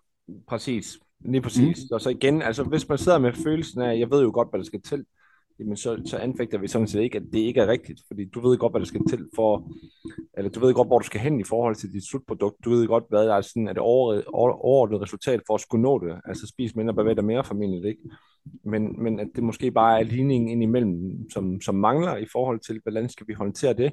præcis. 0.47 0.99
Lige 1.19 1.41
præcis. 1.41 1.77
Mm. 1.77 1.93
Og 1.93 2.01
så 2.01 2.09
igen, 2.09 2.41
altså 2.41 2.63
hvis 2.63 2.89
man 2.89 2.97
sidder 2.97 3.17
med 3.17 3.33
følelsen 3.33 3.81
af, 3.81 3.99
jeg 3.99 4.11
ved 4.11 4.21
jo 4.21 4.31
godt, 4.33 4.49
hvad 4.49 4.59
der 4.59 4.65
skal 4.65 4.81
til, 4.81 5.05
jamen 5.59 5.77
så, 5.77 6.01
så 6.05 6.17
anfægter 6.17 6.57
vi 6.57 6.67
sådan 6.67 6.87
set 6.87 7.01
ikke, 7.01 7.17
at 7.17 7.23
det 7.33 7.39
ikke 7.39 7.59
er 7.59 7.67
rigtigt, 7.67 8.01
fordi 8.07 8.25
du 8.25 8.39
ved 8.49 8.57
godt, 8.57 8.73
hvad 8.73 8.79
der 8.79 8.85
skal 8.85 9.05
til 9.09 9.29
for, 9.35 9.71
eller 10.37 10.51
du 10.51 10.59
ved 10.59 10.73
godt, 10.73 10.87
hvor 10.87 10.99
du 10.99 11.05
skal 11.05 11.21
hen 11.21 11.39
i 11.39 11.43
forhold 11.43 11.75
til 11.75 11.93
dit 11.93 12.07
slutprodukt, 12.07 12.65
du 12.65 12.69
ved 12.69 12.87
godt, 12.87 13.03
hvad 13.09 13.27
der 13.27 13.35
er 13.35 13.41
sådan, 13.41 13.67
er 13.67 13.73
det 13.73 13.81
overordnet 13.81 15.01
resultat 15.01 15.41
for 15.47 15.55
at 15.55 15.61
skulle 15.61 15.81
nå 15.81 15.99
det, 15.99 16.21
altså 16.25 16.47
spise 16.47 16.77
mindre, 16.77 16.93
bevæge 16.93 17.15
dig 17.15 17.25
mere 17.25 17.43
formentlig, 17.43 17.89
ikke? 17.89 18.01
Men, 18.63 19.03
men 19.03 19.19
at 19.19 19.27
det 19.35 19.43
måske 19.43 19.71
bare 19.71 19.99
er 19.99 20.03
ligningen 20.03 20.49
ind 20.49 20.63
imellem, 20.63 21.29
som, 21.29 21.61
som 21.61 21.75
mangler 21.75 22.17
i 22.17 22.25
forhold 22.31 22.59
til, 22.59 22.79
hvordan 22.83 23.09
skal 23.09 23.27
vi 23.27 23.33
håndtere 23.33 23.73
det, 23.73 23.91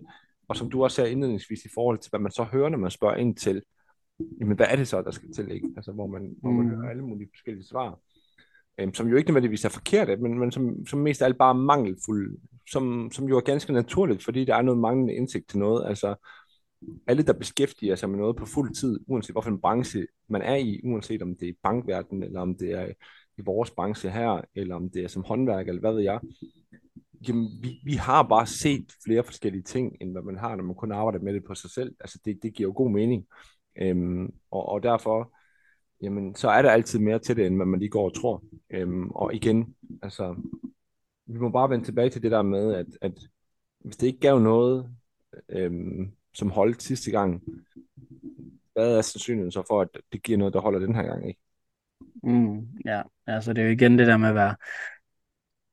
og 0.49 0.57
som 0.57 0.71
du 0.71 0.85
også 0.85 0.95
sagde 0.95 1.11
indledningsvis 1.11 1.65
i 1.65 1.69
forhold 1.75 1.99
til, 1.99 2.11
hvad 2.11 2.21
man 2.21 2.33
så 2.33 2.45
hører, 2.45 2.69
når 2.69 2.79
man 2.79 2.91
spørger 2.91 3.17
ind 3.17 3.37
til, 3.37 3.63
jamen 4.41 4.57
hvad 4.57 4.67
er 4.71 4.77
det 4.77 4.89
så, 4.89 5.03
der 5.03 5.11
skal 5.11 5.33
til, 5.33 5.51
ikke? 5.51 5.69
Altså 5.77 5.93
hvor 5.93 6.07
man, 6.07 6.35
hvor 6.41 6.51
man 6.51 6.67
mm. 6.67 6.75
hører 6.75 6.91
alle 6.91 7.03
mulige 7.03 7.29
forskellige 7.33 7.67
svar 7.67 7.99
øh, 8.79 8.95
som 8.95 9.09
jo 9.09 9.17
ikke 9.17 9.31
nødvendigvis 9.31 9.65
er 9.65 9.69
forkerte, 9.69 10.17
men, 10.17 10.39
men 10.39 10.53
som, 10.53 10.87
som 10.87 10.99
mest 10.99 11.23
af 11.23 11.27
alt 11.27 11.39
bare 11.39 11.51
er 11.51 11.61
mangelfulde, 11.61 12.37
som, 12.71 13.11
som 13.13 13.29
jo 13.29 13.37
er 13.37 13.41
ganske 13.41 13.73
naturligt, 13.73 14.25
fordi 14.25 14.45
der 14.45 14.55
er 14.55 14.63
noget 14.63 14.81
manglende 14.81 15.15
indsigt 15.15 15.49
til 15.49 15.59
noget. 15.59 15.89
Altså, 15.89 16.15
alle, 17.07 17.23
der 17.23 17.33
beskæftiger 17.33 17.97
sig 17.97 18.11
med 18.11 18.19
noget 18.19 18.37
på 18.37 18.47
fuld 18.47 18.75
tid, 18.75 19.01
uanset 19.07 19.35
hvilken 19.35 19.61
branche 19.61 20.07
man 20.29 20.43
er 20.43 20.57
i, 20.57 20.81
uanset 20.85 21.23
om 21.23 21.37
det 21.37 21.49
er 21.49 21.53
i 21.53 21.59
bankverdenen, 21.63 22.23
eller 22.23 22.41
om 22.41 22.55
det 22.55 22.73
er 22.73 22.87
i 23.39 23.43
vores 23.45 23.71
branche 23.71 24.11
her, 24.11 24.41
eller 24.55 24.75
om 24.75 24.91
det 24.91 25.05
er 25.05 25.09
som 25.09 25.25
håndværk, 25.25 25.69
eller 25.69 25.81
hvad 25.81 25.93
ved 25.93 26.03
jeg, 26.03 26.21
jamen, 27.29 27.49
vi, 27.63 27.81
vi 27.85 27.93
har 27.93 28.23
bare 28.23 28.47
set 28.47 28.93
flere 29.07 29.25
forskellige 29.25 29.63
ting, 29.63 29.97
end 30.01 30.13
hvad 30.13 30.23
man 30.23 30.39
har, 30.39 30.57
når 30.57 30.65
man 30.65 30.75
kun 30.75 30.93
arbejder 30.93 31.25
med 31.25 31.35
det 31.35 31.45
på 31.45 31.55
sig 31.55 31.71
selv. 31.71 31.95
Altså, 32.01 32.19
det, 32.25 32.39
det 32.43 32.55
giver 32.55 32.69
jo 32.69 32.75
god 32.77 32.91
mening. 32.91 33.27
Øhm, 33.79 34.27
og, 34.51 34.69
og 34.69 34.83
derfor, 34.83 35.33
jamen, 36.03 36.35
så 36.35 36.49
er 36.49 36.63
der 36.63 36.71
altid 36.71 36.99
mere 36.99 37.19
til 37.19 37.37
det, 37.37 37.47
end 37.47 37.57
hvad 37.57 37.67
man 37.67 37.81
lige 37.81 37.91
går 37.91 38.05
og 38.05 38.15
tror. 38.15 38.43
Øhm, 38.71 39.11
og 39.11 39.35
igen, 39.35 39.75
altså, 40.03 40.37
vi 41.27 41.39
må 41.39 41.49
bare 41.49 41.71
vende 41.71 41.85
tilbage 41.85 42.11
til 42.11 42.23
det 42.23 42.31
der 42.31 42.43
med, 42.43 42.75
at, 42.75 42.87
at 43.01 43.13
hvis 43.81 43.97
det 43.97 44.07
ikke 44.07 44.21
gav 44.21 44.39
noget, 44.39 44.91
øhm, 45.49 46.13
som 46.35 46.51
holdt 46.51 46.83
sidste 46.83 47.11
gang, 47.11 47.43
hvad 48.73 48.97
er 48.97 49.03
sandsynligheden 49.03 49.53
så 49.53 49.63
for, 49.69 49.81
at 49.81 49.89
det 50.13 50.23
giver 50.23 50.39
noget, 50.39 50.55
der 50.55 50.61
holder 50.61 50.79
den 50.79 50.95
her 50.95 51.03
gang, 51.03 51.29
ikke? 51.29 51.41
Mm, 52.23 52.69
ja, 52.85 53.03
altså 53.27 53.53
det 53.53 53.63
er 53.63 53.67
jo 53.67 53.73
igen 53.73 53.99
det 53.99 54.07
der 54.07 54.17
med 54.17 54.29
at 54.29 54.35
være 54.35 54.57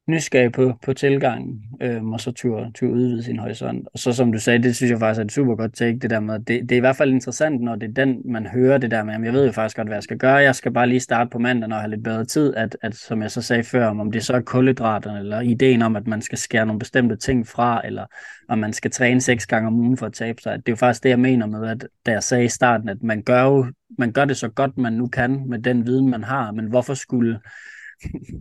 nysgerrig 0.07 0.51
på, 0.51 0.73
på 0.85 0.93
tilgangen, 0.93 1.61
øhm, 1.81 2.13
og 2.13 2.19
så 2.19 2.31
turde, 2.31 2.71
tur 2.71 2.89
udvide 2.89 3.23
sin 3.23 3.39
horisont. 3.39 3.87
Og 3.93 3.99
så 3.99 4.13
som 4.13 4.31
du 4.31 4.39
sagde, 4.39 4.63
det 4.63 4.75
synes 4.75 4.91
jeg 4.91 4.99
faktisk 4.99 5.19
er 5.19 5.25
et 5.25 5.31
super 5.31 5.55
godt 5.55 5.73
take, 5.73 5.99
det 5.99 6.09
der 6.09 6.19
med, 6.19 6.39
det, 6.39 6.61
det 6.61 6.71
er 6.71 6.77
i 6.77 6.79
hvert 6.79 6.95
fald 6.95 7.11
interessant, 7.11 7.61
når 7.61 7.75
det 7.75 7.89
er 7.89 7.93
den, 7.93 8.21
man 8.25 8.47
hører 8.47 8.77
det 8.77 8.91
der 8.91 9.03
med, 9.03 9.13
jamen, 9.13 9.25
jeg 9.25 9.33
ved 9.33 9.45
jo 9.45 9.51
faktisk 9.51 9.75
godt, 9.75 9.87
hvad 9.87 9.95
jeg 9.95 10.03
skal 10.03 10.17
gøre, 10.17 10.35
jeg 10.35 10.55
skal 10.55 10.71
bare 10.71 10.87
lige 10.87 10.99
starte 10.99 11.29
på 11.29 11.39
mandag, 11.39 11.69
når 11.69 11.75
jeg 11.75 11.81
har 11.81 11.87
lidt 11.87 12.03
bedre 12.03 12.25
tid, 12.25 12.55
at, 12.55 12.77
at 12.81 12.95
som 12.95 13.21
jeg 13.21 13.31
så 13.31 13.41
sagde 13.41 13.63
før, 13.63 13.87
om 13.87 14.11
det 14.11 14.25
så 14.25 14.33
er 14.33 14.41
kulhydraterne, 14.41 15.19
eller 15.19 15.41
ideen 15.41 15.81
om, 15.81 15.95
at 15.95 16.07
man 16.07 16.21
skal 16.21 16.37
skære 16.37 16.65
nogle 16.65 16.79
bestemte 16.79 17.15
ting 17.15 17.47
fra, 17.47 17.81
eller 17.85 18.05
om 18.49 18.57
man 18.57 18.73
skal 18.73 18.91
træne 18.91 19.21
seks 19.21 19.47
gange 19.47 19.67
om 19.67 19.79
ugen 19.79 19.97
for 19.97 20.05
at 20.05 20.13
tabe 20.13 20.41
sig. 20.41 20.57
Det 20.57 20.67
er 20.67 20.71
jo 20.71 20.75
faktisk 20.75 21.03
det, 21.03 21.09
jeg 21.09 21.19
mener 21.19 21.45
med, 21.45 21.69
at 21.69 21.87
da 22.05 22.11
jeg 22.11 22.23
sagde 22.23 22.45
i 22.45 22.49
starten, 22.49 22.89
at 22.89 23.03
man 23.03 23.21
gør 23.21 23.43
jo, 23.43 23.65
man 23.97 24.11
gør 24.11 24.25
det 24.25 24.37
så 24.37 24.49
godt, 24.49 24.77
man 24.77 24.93
nu 24.93 25.07
kan 25.07 25.43
med 25.47 25.59
den 25.59 25.85
viden, 25.85 26.09
man 26.09 26.23
har, 26.23 26.51
men 26.51 26.65
hvorfor 26.65 26.93
skulle 26.93 27.39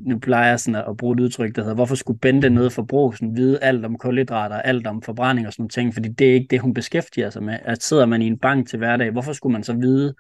nu 0.01 0.19
plejer 0.19 0.49
jeg 0.49 0.61
sådan 0.61 0.83
at 0.89 0.97
bruge 0.97 1.15
et 1.15 1.21
udtryk, 1.21 1.57
der 1.57 1.63
hedder, 1.63 1.75
hvorfor 1.75 1.95
skulle 1.95 2.19
Bente 2.19 2.51
nede 2.51 2.71
for 2.71 2.83
brugsen 2.83 3.37
vide 3.37 3.59
alt 3.63 3.85
om 3.85 3.99
kulhydrater, 3.99 4.57
alt 4.57 4.87
om 4.87 5.03
forbrænding 5.03 5.47
og 5.47 5.53
sådan 5.53 5.63
nogle 5.63 5.69
ting, 5.69 5.95
fordi 5.95 6.09
det 6.09 6.31
er 6.31 6.35
ikke 6.35 6.47
det, 6.51 6.61
hun 6.61 6.75
beskæftiger 6.75 7.31
sig 7.31 7.43
med. 7.43 7.59
At 7.65 7.83
sidder 7.83 8.07
man 8.07 8.23
i 8.23 8.27
en 8.27 8.39
bank 8.39 8.69
til 8.69 8.79
hverdag, 8.79 9.11
hvorfor 9.11 9.33
skulle 9.33 9.53
man 9.53 9.63
så 9.63 9.73
vide, 9.73 10.15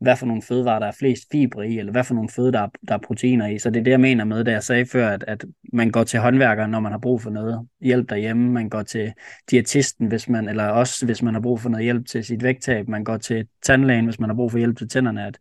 hvad 0.00 0.16
for 0.16 0.26
nogle 0.26 0.42
fødevarer, 0.42 0.78
der 0.78 0.86
er 0.86 0.92
flest 0.98 1.22
fibre 1.32 1.68
i, 1.68 1.78
eller 1.78 1.92
hvad 1.92 2.04
for 2.04 2.14
nogle 2.14 2.28
føde, 2.28 2.52
der 2.52 2.60
er, 2.60 2.68
der 2.88 2.94
er 2.94 2.98
proteiner 2.98 3.46
i. 3.46 3.58
Så 3.58 3.70
det 3.70 3.80
er 3.80 3.84
det, 3.84 3.90
jeg 3.90 4.00
mener 4.00 4.24
med, 4.24 4.44
da 4.44 4.50
jeg 4.50 4.62
sagde 4.62 4.86
før, 4.86 5.08
at, 5.08 5.24
at 5.28 5.44
man 5.72 5.90
går 5.90 6.04
til 6.04 6.20
håndværker, 6.20 6.66
når 6.66 6.80
man 6.80 6.92
har 6.92 6.98
brug 6.98 7.22
for 7.22 7.30
noget 7.30 7.66
hjælp 7.80 8.10
derhjemme. 8.10 8.52
Man 8.52 8.68
går 8.68 8.82
til 8.82 9.12
diætisten, 9.50 10.06
hvis 10.06 10.28
man, 10.28 10.48
eller 10.48 10.64
også 10.64 11.06
hvis 11.06 11.22
man 11.22 11.34
har 11.34 11.40
brug 11.40 11.60
for 11.60 11.68
noget 11.68 11.84
hjælp 11.84 12.06
til 12.06 12.24
sit 12.24 12.42
vægttab. 12.42 12.88
Man 12.88 13.04
går 13.04 13.16
til 13.16 13.46
tandlægen, 13.62 14.04
hvis 14.04 14.20
man 14.20 14.30
har 14.30 14.34
brug 14.34 14.50
for 14.50 14.58
hjælp 14.58 14.78
til 14.78 14.88
tænderne. 14.88 15.26
At, 15.26 15.38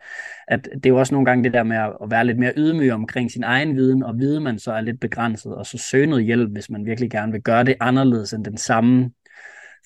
at 0.48 0.70
det 0.74 0.86
er 0.86 0.90
jo 0.90 1.00
også 1.00 1.14
nogle 1.14 1.26
gange 1.26 1.44
det 1.44 1.54
der 1.54 1.64
med 1.64 1.78
at 1.78 1.92
være 2.10 2.26
lidt 2.26 2.40
mere 2.40 2.54
ydmyg 2.58 2.92
omkring 2.92 3.32
sin 3.32 3.44
egen 3.44 3.76
viden, 3.76 4.04
og 4.04 4.20
vide, 4.20 4.40
man 4.40 4.60
så 4.60 4.72
er 4.72 4.82
lidt 4.82 5.00
begrænset, 5.00 5.56
og 5.56 5.66
så 5.66 5.78
søge 5.78 6.08
noget 6.08 6.26
hjælp, 6.26 6.52
hvis 6.52 6.70
man 6.70 6.86
virkelig 6.86 7.12
gerne 7.12 7.32
vil 7.32 7.42
gøre 7.42 7.64
det 7.64 7.76
anderledes 7.80 8.34
end 8.34 8.46
den 8.46 8.58
samme 8.58 9.12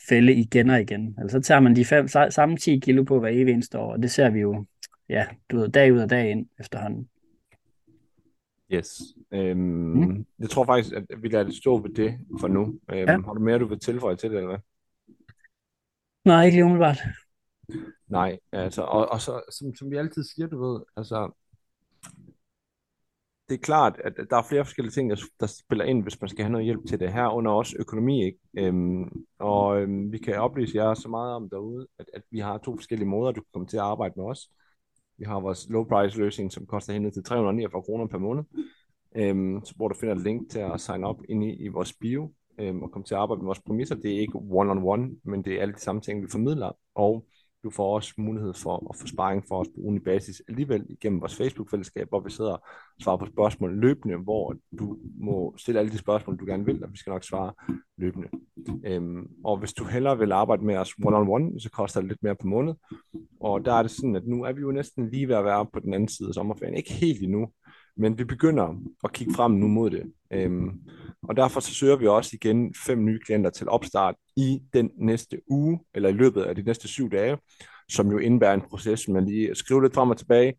fælde 0.09 0.33
igen 0.33 0.69
og 0.69 0.81
igen. 0.81 1.15
Altså 1.17 1.37
så 1.37 1.41
tager 1.41 1.59
man 1.59 1.75
de 1.75 1.85
fem, 1.85 2.07
samme 2.29 2.57
10 2.57 2.79
kilo 2.79 3.03
på 3.03 3.19
hver 3.19 3.29
evig 3.29 3.53
eneste 3.53 3.79
år, 3.79 3.91
og 3.91 4.03
det 4.03 4.11
ser 4.11 4.29
vi 4.29 4.39
jo, 4.39 4.65
ja, 5.09 5.27
du 5.51 5.57
ved, 5.57 5.69
dag 5.69 5.93
ud 5.93 5.99
og 5.99 6.09
dag 6.09 6.31
ind 6.31 6.47
efterhånden. 6.59 7.09
Yes. 8.73 9.01
Øhm, 9.31 9.59
mm. 9.59 10.25
Jeg 10.39 10.49
tror 10.49 10.65
faktisk, 10.65 10.95
at 10.95 11.05
vi 11.17 11.27
lader 11.27 11.43
det 11.43 11.55
stå 11.55 11.81
ved 11.81 11.89
det 11.89 12.19
for 12.39 12.47
nu. 12.47 12.61
Øhm, 12.61 12.99
ja. 12.99 13.05
Har 13.05 13.33
du 13.33 13.39
mere, 13.39 13.59
du 13.59 13.67
vil 13.67 13.79
tilføje 13.79 14.15
til 14.15 14.29
det, 14.29 14.37
eller 14.37 14.49
hvad? 14.49 14.59
Nej, 16.25 16.45
ikke 16.45 16.55
lige 16.55 16.65
umiddelbart. 16.65 16.97
Nej, 18.07 18.39
altså, 18.51 18.81
og, 18.81 19.11
og 19.11 19.21
så, 19.21 19.41
som, 19.51 19.75
som 19.75 19.91
vi 19.91 19.95
altid 19.95 20.23
siger, 20.23 20.47
du 20.47 20.71
ved, 20.71 20.81
altså, 20.97 21.31
det 23.51 23.57
er 23.57 23.61
klart, 23.61 24.01
at 24.03 24.13
der 24.29 24.37
er 24.37 24.43
flere 24.49 24.65
forskellige 24.65 24.91
ting, 24.91 25.09
der, 25.09 25.15
der 25.39 25.47
spiller 25.47 25.85
ind, 25.85 26.03
hvis 26.03 26.21
man 26.21 26.29
skal 26.29 26.43
have 26.43 26.51
noget 26.51 26.65
hjælp 26.65 26.87
til 26.87 26.99
det. 26.99 27.13
Her 27.13 27.27
under 27.27 27.51
også 27.51 27.75
økonomi, 27.79 28.25
ikke? 28.25 28.39
Øhm, 28.57 29.25
og 29.39 29.81
øhm, 29.81 30.11
vi 30.11 30.17
kan 30.17 30.35
oplyse 30.35 30.77
jer 30.77 30.93
så 30.93 31.09
meget 31.09 31.35
om 31.35 31.49
derude, 31.49 31.87
at, 31.99 32.05
at 32.13 32.21
vi 32.31 32.39
har 32.39 32.57
to 32.57 32.75
forskellige 32.75 33.09
måder, 33.09 33.31
du 33.31 33.41
kan 33.41 33.49
komme 33.53 33.67
til 33.67 33.77
at 33.77 33.83
arbejde 33.83 34.13
med 34.17 34.25
os. 34.25 34.49
Vi 35.17 35.25
har 35.25 35.39
vores 35.39 35.69
low 35.69 35.83
price 35.83 36.17
løsning, 36.17 36.51
som 36.51 36.65
koster 36.65 36.93
hende 36.93 37.11
til 37.11 37.23
349 37.23 37.81
kroner 37.83 38.07
per 38.07 38.17
måned, 38.17 38.43
øhm, 39.15 39.61
hvor 39.75 39.87
du 39.87 39.95
finder 39.99 40.15
et 40.15 40.21
link 40.21 40.51
til 40.51 40.59
at 40.59 40.81
sign 40.81 41.03
op 41.03 41.21
ind 41.29 41.43
i, 41.43 41.53
i 41.53 41.67
vores 41.67 41.93
bio, 41.93 42.33
øhm, 42.59 42.83
og 42.83 42.91
komme 42.91 43.05
til 43.05 43.13
at 43.13 43.19
arbejde 43.21 43.41
med 43.41 43.45
vores 43.45 43.61
præmisser. 43.61 43.95
Det 43.95 44.15
er 44.15 44.19
ikke 44.19 44.37
one-on-one, 44.37 45.19
men 45.23 45.43
det 45.43 45.53
er 45.53 45.61
alle 45.61 45.73
de 45.73 45.79
samme 45.81 46.01
ting, 46.01 46.21
vi 46.21 46.27
formidler. 46.31 46.71
Og 46.95 47.25
du 47.63 47.69
får 47.69 47.95
også 47.95 48.13
mulighed 48.17 48.53
for 48.53 48.87
at 48.89 48.95
få 48.95 49.07
sparring 49.07 49.43
for 49.47 49.59
os 49.59 49.67
på 49.67 49.81
ugenlig 49.81 50.03
basis 50.03 50.41
alligevel 50.49 50.85
igennem 50.89 51.21
vores 51.21 51.35
Facebook-fællesskab, 51.35 52.09
hvor 52.09 52.19
vi 52.19 52.29
sidder 52.29 52.51
og 52.51 52.63
svarer 53.01 53.17
på 53.17 53.25
spørgsmål 53.25 53.79
løbende, 53.79 54.17
hvor 54.17 54.55
du 54.79 54.97
må 55.19 55.53
stille 55.57 55.79
alle 55.79 55.91
de 55.91 55.97
spørgsmål, 55.97 56.37
du 56.37 56.45
gerne 56.45 56.65
vil, 56.65 56.83
og 56.83 56.91
vi 56.91 56.97
skal 56.97 57.11
nok 57.11 57.23
svare 57.23 57.53
løbende. 57.97 58.27
Øhm, 58.85 59.27
og 59.43 59.57
hvis 59.57 59.73
du 59.73 59.83
hellere 59.83 60.17
vil 60.17 60.31
arbejde 60.31 60.65
med 60.65 60.77
os 60.77 60.93
one-on-one, 61.05 61.59
så 61.59 61.69
koster 61.71 62.01
det 62.01 62.09
lidt 62.09 62.23
mere 62.23 62.35
på 62.35 62.47
måned. 62.47 62.73
Og 63.41 63.65
der 63.65 63.73
er 63.73 63.81
det 63.81 63.91
sådan, 63.91 64.15
at 64.15 64.27
nu 64.27 64.43
er 64.43 64.53
vi 64.53 64.61
jo 64.61 64.71
næsten 64.71 65.09
lige 65.09 65.27
ved 65.27 65.35
at 65.35 65.45
være 65.45 65.65
på 65.73 65.79
den 65.79 65.93
anden 65.93 66.09
side 66.09 66.27
af 66.27 66.33
sommerferien. 66.33 66.75
Ikke 66.75 66.93
helt 66.93 67.23
endnu, 67.23 67.47
men 67.97 68.17
vi 68.17 68.23
begynder 68.23 68.75
at 69.03 69.11
kigge 69.13 69.33
frem 69.33 69.51
nu 69.51 69.67
mod 69.67 69.89
det. 69.89 70.13
Øhm, 70.33 70.81
og 71.29 71.35
derfor 71.35 71.59
så 71.59 71.73
søger 71.73 71.95
vi 71.95 72.07
også 72.07 72.31
igen 72.33 72.73
fem 72.85 73.05
nye 73.05 73.19
klienter 73.25 73.49
til 73.49 73.69
opstart 73.69 74.15
i 74.35 74.59
den 74.73 74.91
næste 74.97 75.41
uge, 75.47 75.79
eller 75.93 76.09
i 76.09 76.11
løbet 76.11 76.41
af 76.41 76.55
de 76.55 76.63
næste 76.63 76.87
syv 76.87 77.11
dage, 77.11 77.37
som 77.89 78.11
jo 78.11 78.17
indebærer 78.17 78.53
en 78.53 78.61
proces, 78.61 79.07
man 79.07 79.25
lige 79.25 79.55
skriver 79.55 79.81
lidt 79.81 79.93
frem 79.93 80.09
og 80.09 80.17
tilbage, 80.17 80.53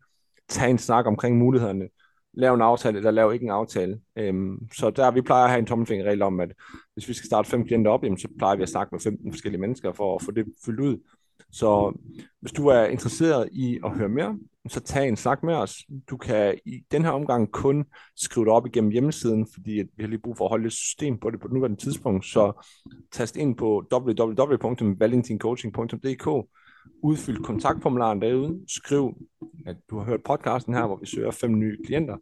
tage 0.49 0.69
en 0.69 0.77
snak 0.77 1.05
omkring 1.05 1.37
mulighederne, 1.37 1.87
lave 2.33 2.53
en 2.53 2.61
aftale, 2.61 2.97
eller 2.97 3.11
lave 3.11 3.33
ikke 3.33 3.43
en 3.43 3.51
aftale. 3.51 3.99
Øhm, 4.15 4.57
så 4.73 4.89
der 4.89 5.11
vi 5.11 5.21
plejer 5.21 5.43
at 5.43 5.49
have 5.49 5.59
en 5.59 5.65
tommelfingerregel 5.65 6.21
om, 6.21 6.39
at 6.39 6.53
hvis 6.93 7.07
vi 7.07 7.13
skal 7.13 7.25
starte 7.25 7.49
fem 7.49 7.65
klienter 7.65 7.91
op, 7.91 8.03
jamen, 8.03 8.19
så 8.19 8.27
plejer 8.37 8.55
vi 8.55 8.63
at 8.63 8.69
snakke 8.69 8.95
med 8.95 8.99
15 8.99 9.31
forskellige 9.31 9.61
mennesker 9.61 9.93
for 9.93 10.15
at 10.15 10.21
få 10.21 10.31
det 10.31 10.45
fyldt 10.65 10.79
ud. 10.79 10.97
Så 11.53 11.97
hvis 12.41 12.51
du 12.51 12.67
er 12.67 12.85
interesseret 12.85 13.49
i 13.51 13.79
at 13.85 13.91
høre 13.91 14.09
mere, 14.09 14.39
så 14.67 14.79
tag 14.79 15.07
en 15.07 15.17
snak 15.17 15.43
med 15.43 15.53
os. 15.53 15.75
Du 16.09 16.17
kan 16.17 16.59
i 16.65 16.83
den 16.91 17.03
her 17.03 17.11
omgang 17.11 17.51
kun 17.51 17.85
skrive 18.15 18.45
det 18.45 18.53
op 18.53 18.65
igennem 18.65 18.91
hjemmesiden, 18.91 19.47
fordi 19.53 19.71
vi 19.71 20.03
har 20.03 20.07
lige 20.07 20.19
brug 20.19 20.37
for 20.37 20.45
at 20.45 20.49
holde 20.49 20.65
et 20.65 20.73
system 20.73 21.17
på 21.17 21.29
det 21.29 21.39
på 21.39 21.47
nuværende 21.47 21.77
tidspunkt. 21.77 22.25
Så 22.25 22.65
tast 23.11 23.37
ind 23.37 23.57
på 23.57 23.83
www.valentincoaching.dk 23.93 26.47
udfyld 27.03 27.43
kontaktformularen 27.43 28.21
derude, 28.21 28.59
skriv, 28.67 29.17
at 29.65 29.75
du 29.89 29.97
har 29.97 30.05
hørt 30.05 30.23
podcasten 30.23 30.73
her, 30.73 30.87
hvor 30.87 30.97
vi 30.97 31.05
søger 31.05 31.31
fem 31.31 31.59
nye 31.59 31.77
klienter, 31.85 32.17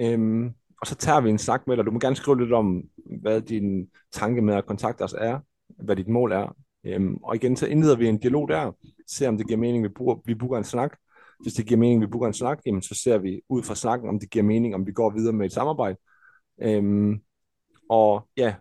øhm, 0.00 0.54
og 0.80 0.86
så 0.86 0.94
tager 0.94 1.20
vi 1.20 1.30
en 1.30 1.38
snak 1.38 1.66
med 1.66 1.76
dig. 1.76 1.86
Du 1.86 1.90
må 1.90 1.98
gerne 1.98 2.16
skrive 2.16 2.40
lidt 2.40 2.52
om, 2.52 2.82
hvad 3.22 3.40
din 3.40 3.88
tanke 4.12 4.42
med 4.42 4.54
at 4.54 4.66
kontakte 4.66 5.02
os 5.02 5.14
er, 5.18 5.38
hvad 5.84 5.96
dit 5.96 6.08
mål 6.08 6.32
er, 6.32 6.56
øhm, 6.84 7.16
og 7.16 7.36
igen, 7.36 7.56
så 7.56 7.66
indleder 7.66 7.96
vi 7.96 8.08
en 8.08 8.18
dialog 8.18 8.48
der, 8.48 8.72
ser 9.06 9.28
om 9.28 9.36
det 9.36 9.46
giver 9.46 9.58
mening, 9.58 9.84
vi, 9.84 9.88
bruger, 9.88 10.16
vi 10.24 10.34
booker 10.34 10.58
en 10.58 10.64
snak, 10.64 10.96
hvis 11.40 11.54
det 11.54 11.66
giver 11.66 11.78
mening, 11.78 12.00
vi 12.00 12.06
booker 12.06 12.26
en 12.26 12.34
snak, 12.34 12.60
jamen, 12.66 12.82
så 12.82 12.94
ser 12.94 13.18
vi 13.18 13.40
ud 13.48 13.62
fra 13.62 13.74
snakken, 13.74 14.08
om 14.08 14.20
det 14.20 14.30
giver 14.30 14.44
mening, 14.44 14.74
om 14.74 14.86
vi 14.86 14.92
går 14.92 15.10
videre 15.10 15.32
med 15.32 15.46
et 15.46 15.52
samarbejde. 15.52 15.98
Øhm, 16.62 17.20
og 17.90 18.28
ja, 18.36 18.54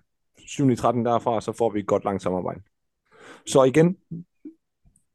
7. 0.47 0.75
13 0.75 1.05
derfra, 1.05 1.41
så 1.41 1.51
får 1.51 1.69
vi 1.69 1.79
et 1.79 1.87
godt 1.87 2.03
langt 2.03 2.23
samarbejde. 2.23 2.61
Så 3.45 3.63
igen, 3.63 3.97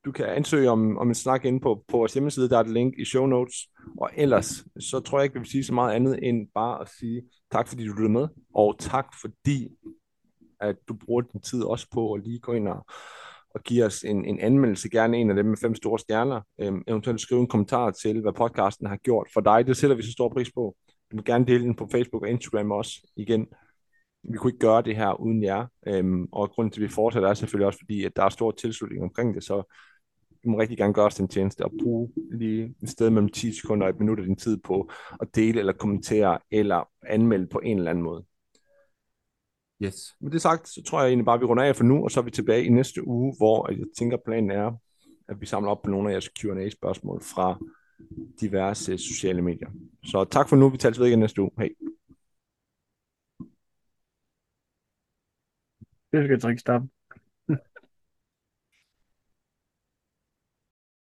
du 0.05 0.13
kan 0.13 0.27
ansøge 0.27 0.71
om, 0.71 0.99
om 0.99 1.09
en 1.09 1.15
snak 1.15 1.45
ind 1.45 1.61
på, 1.61 1.85
på 1.89 1.97
vores 1.97 2.15
hjemmeside, 2.15 2.49
der 2.49 2.57
er 2.57 2.61
et 2.61 2.71
link 2.71 2.95
i 2.99 3.05
show 3.05 3.27
notes. 3.27 3.55
Og 3.99 4.11
ellers, 4.17 4.65
så 4.81 5.01
tror 5.01 5.19
jeg 5.19 5.25
ikke, 5.25 5.35
vi 5.35 5.39
vil 5.39 5.51
sige 5.51 5.65
så 5.65 5.75
meget 5.75 5.95
andet 5.95 6.19
end 6.23 6.49
bare 6.55 6.81
at 6.81 6.89
sige 6.99 7.23
tak, 7.53 7.69
fordi 7.69 7.87
du 7.87 7.93
lyttede 7.93 8.13
med, 8.13 8.29
og 8.55 8.77
tak 8.79 9.07
fordi, 9.21 9.69
at 10.63 10.77
du 10.89 10.95
bruger 10.95 11.21
din 11.21 11.41
tid 11.41 11.63
også 11.63 11.87
på 11.93 12.13
at 12.13 12.25
lige 12.25 12.39
gå 12.39 12.53
ind 12.53 12.69
og, 12.69 12.87
og 13.55 13.63
give 13.63 13.85
os 13.85 14.03
en, 14.03 14.25
en 14.25 14.41
anmeldelse, 14.41 14.89
gerne 14.89 15.17
en 15.17 15.31
af 15.31 15.37
dem 15.37 15.47
med 15.47 15.57
fem 15.57 15.75
store 15.75 15.99
stjerner, 15.99 16.41
øhm, 16.61 16.83
eventuelt 16.87 17.21
skrive 17.21 17.41
en 17.41 17.47
kommentar 17.47 17.91
til, 17.91 18.21
hvad 18.21 18.33
podcasten 18.33 18.87
har 18.87 18.97
gjort 18.97 19.29
for 19.35 19.41
dig. 19.41 19.67
Det 19.67 19.77
sætter 19.77 19.97
vi 19.97 20.03
så 20.03 20.13
stor 20.13 20.29
pris 20.29 20.53
på. 20.53 20.77
Du 21.11 21.17
må 21.17 21.23
gerne 21.23 21.47
dele 21.47 21.65
den 21.65 21.75
på 21.75 21.89
Facebook 21.93 22.23
og 22.23 22.31
Instagram 22.31 22.71
også 22.71 23.13
igen. 23.17 23.47
Vi 24.33 24.39
kunne 24.39 24.49
ikke 24.49 24.67
gøre 24.67 24.83
det 24.83 24.97
her 24.97 25.21
uden 25.21 25.43
jer, 25.43 25.67
øhm, 25.87 26.29
og 26.33 26.51
grunden 26.51 26.73
til, 26.73 26.81
at 26.81 26.89
vi 26.89 26.95
fortsætter, 26.95 27.29
er 27.29 27.35
selvfølgelig 27.35 27.67
også 27.67 27.79
fordi, 27.79 28.05
at 28.05 28.17
der 28.17 28.25
er 28.25 28.29
stor 28.29 28.51
tilslutning 28.51 29.03
omkring 29.03 29.35
det, 29.35 29.45
så 29.45 29.63
du 30.45 30.51
må 30.51 30.59
rigtig 30.59 30.79
gerne 30.79 30.95
gøre 30.95 31.07
os 31.07 31.15
den 31.15 31.29
tjeneste 31.29 31.65
og 31.65 31.73
bruge 31.83 32.11
lige 32.33 32.75
et 32.83 32.89
sted 32.89 33.11
mellem 33.11 33.29
10 33.29 33.53
sekunder 33.53 33.87
og 33.87 33.91
et 33.91 33.99
minut 33.99 34.19
af 34.19 34.27
din 34.27 34.37
tid 34.37 34.59
på 34.59 34.91
at 35.21 35.29
dele 35.35 35.59
eller 35.59 35.73
kommentere 35.73 36.39
eller 36.51 36.89
anmelde 37.07 37.47
på 37.47 37.61
en 37.65 37.79
eller 37.79 37.91
anden 37.91 38.05
måde. 38.05 38.25
Yes. 39.85 40.17
Med 40.21 40.31
det 40.31 40.43
sagt, 40.43 40.69
så 40.69 40.83
tror 40.83 41.01
jeg 41.01 41.09
egentlig 41.09 41.25
bare, 41.25 41.35
at 41.35 41.41
vi 41.41 41.47
runder 41.47 41.65
af 41.65 41.77
for 41.77 41.85
nu, 41.85 42.05
og 42.05 42.11
så 42.11 42.21
er 42.21 42.25
vi 42.25 42.31
tilbage 42.31 42.65
i 42.65 42.69
næste 42.69 43.07
uge, 43.07 43.35
hvor 43.37 43.71
jeg 43.71 43.87
tænker, 43.99 44.17
planen 44.25 44.51
er, 44.51 44.73
at 45.29 45.41
vi 45.41 45.47
samler 45.47 45.71
op 45.71 45.83
på 45.83 45.91
nogle 45.91 46.09
af 46.09 46.13
jeres 46.13 46.31
Q&A-spørgsmål 46.41 47.23
fra 47.23 47.59
diverse 48.41 48.99
sociale 48.99 49.43
medier. 49.43 49.69
Så 50.05 50.25
tak 50.25 50.49
for 50.49 50.57
nu. 50.57 50.69
Vi 50.69 50.79
tales 50.79 51.01
ved 51.01 51.07
igen 51.07 51.19
næste 51.19 51.43
uge. 51.43 51.51
Hej. 51.59 51.69
Det 56.13 56.25
skal 56.25 56.39
jeg 56.43 56.51
ikke 56.51 56.61
stoppe. 56.61 56.89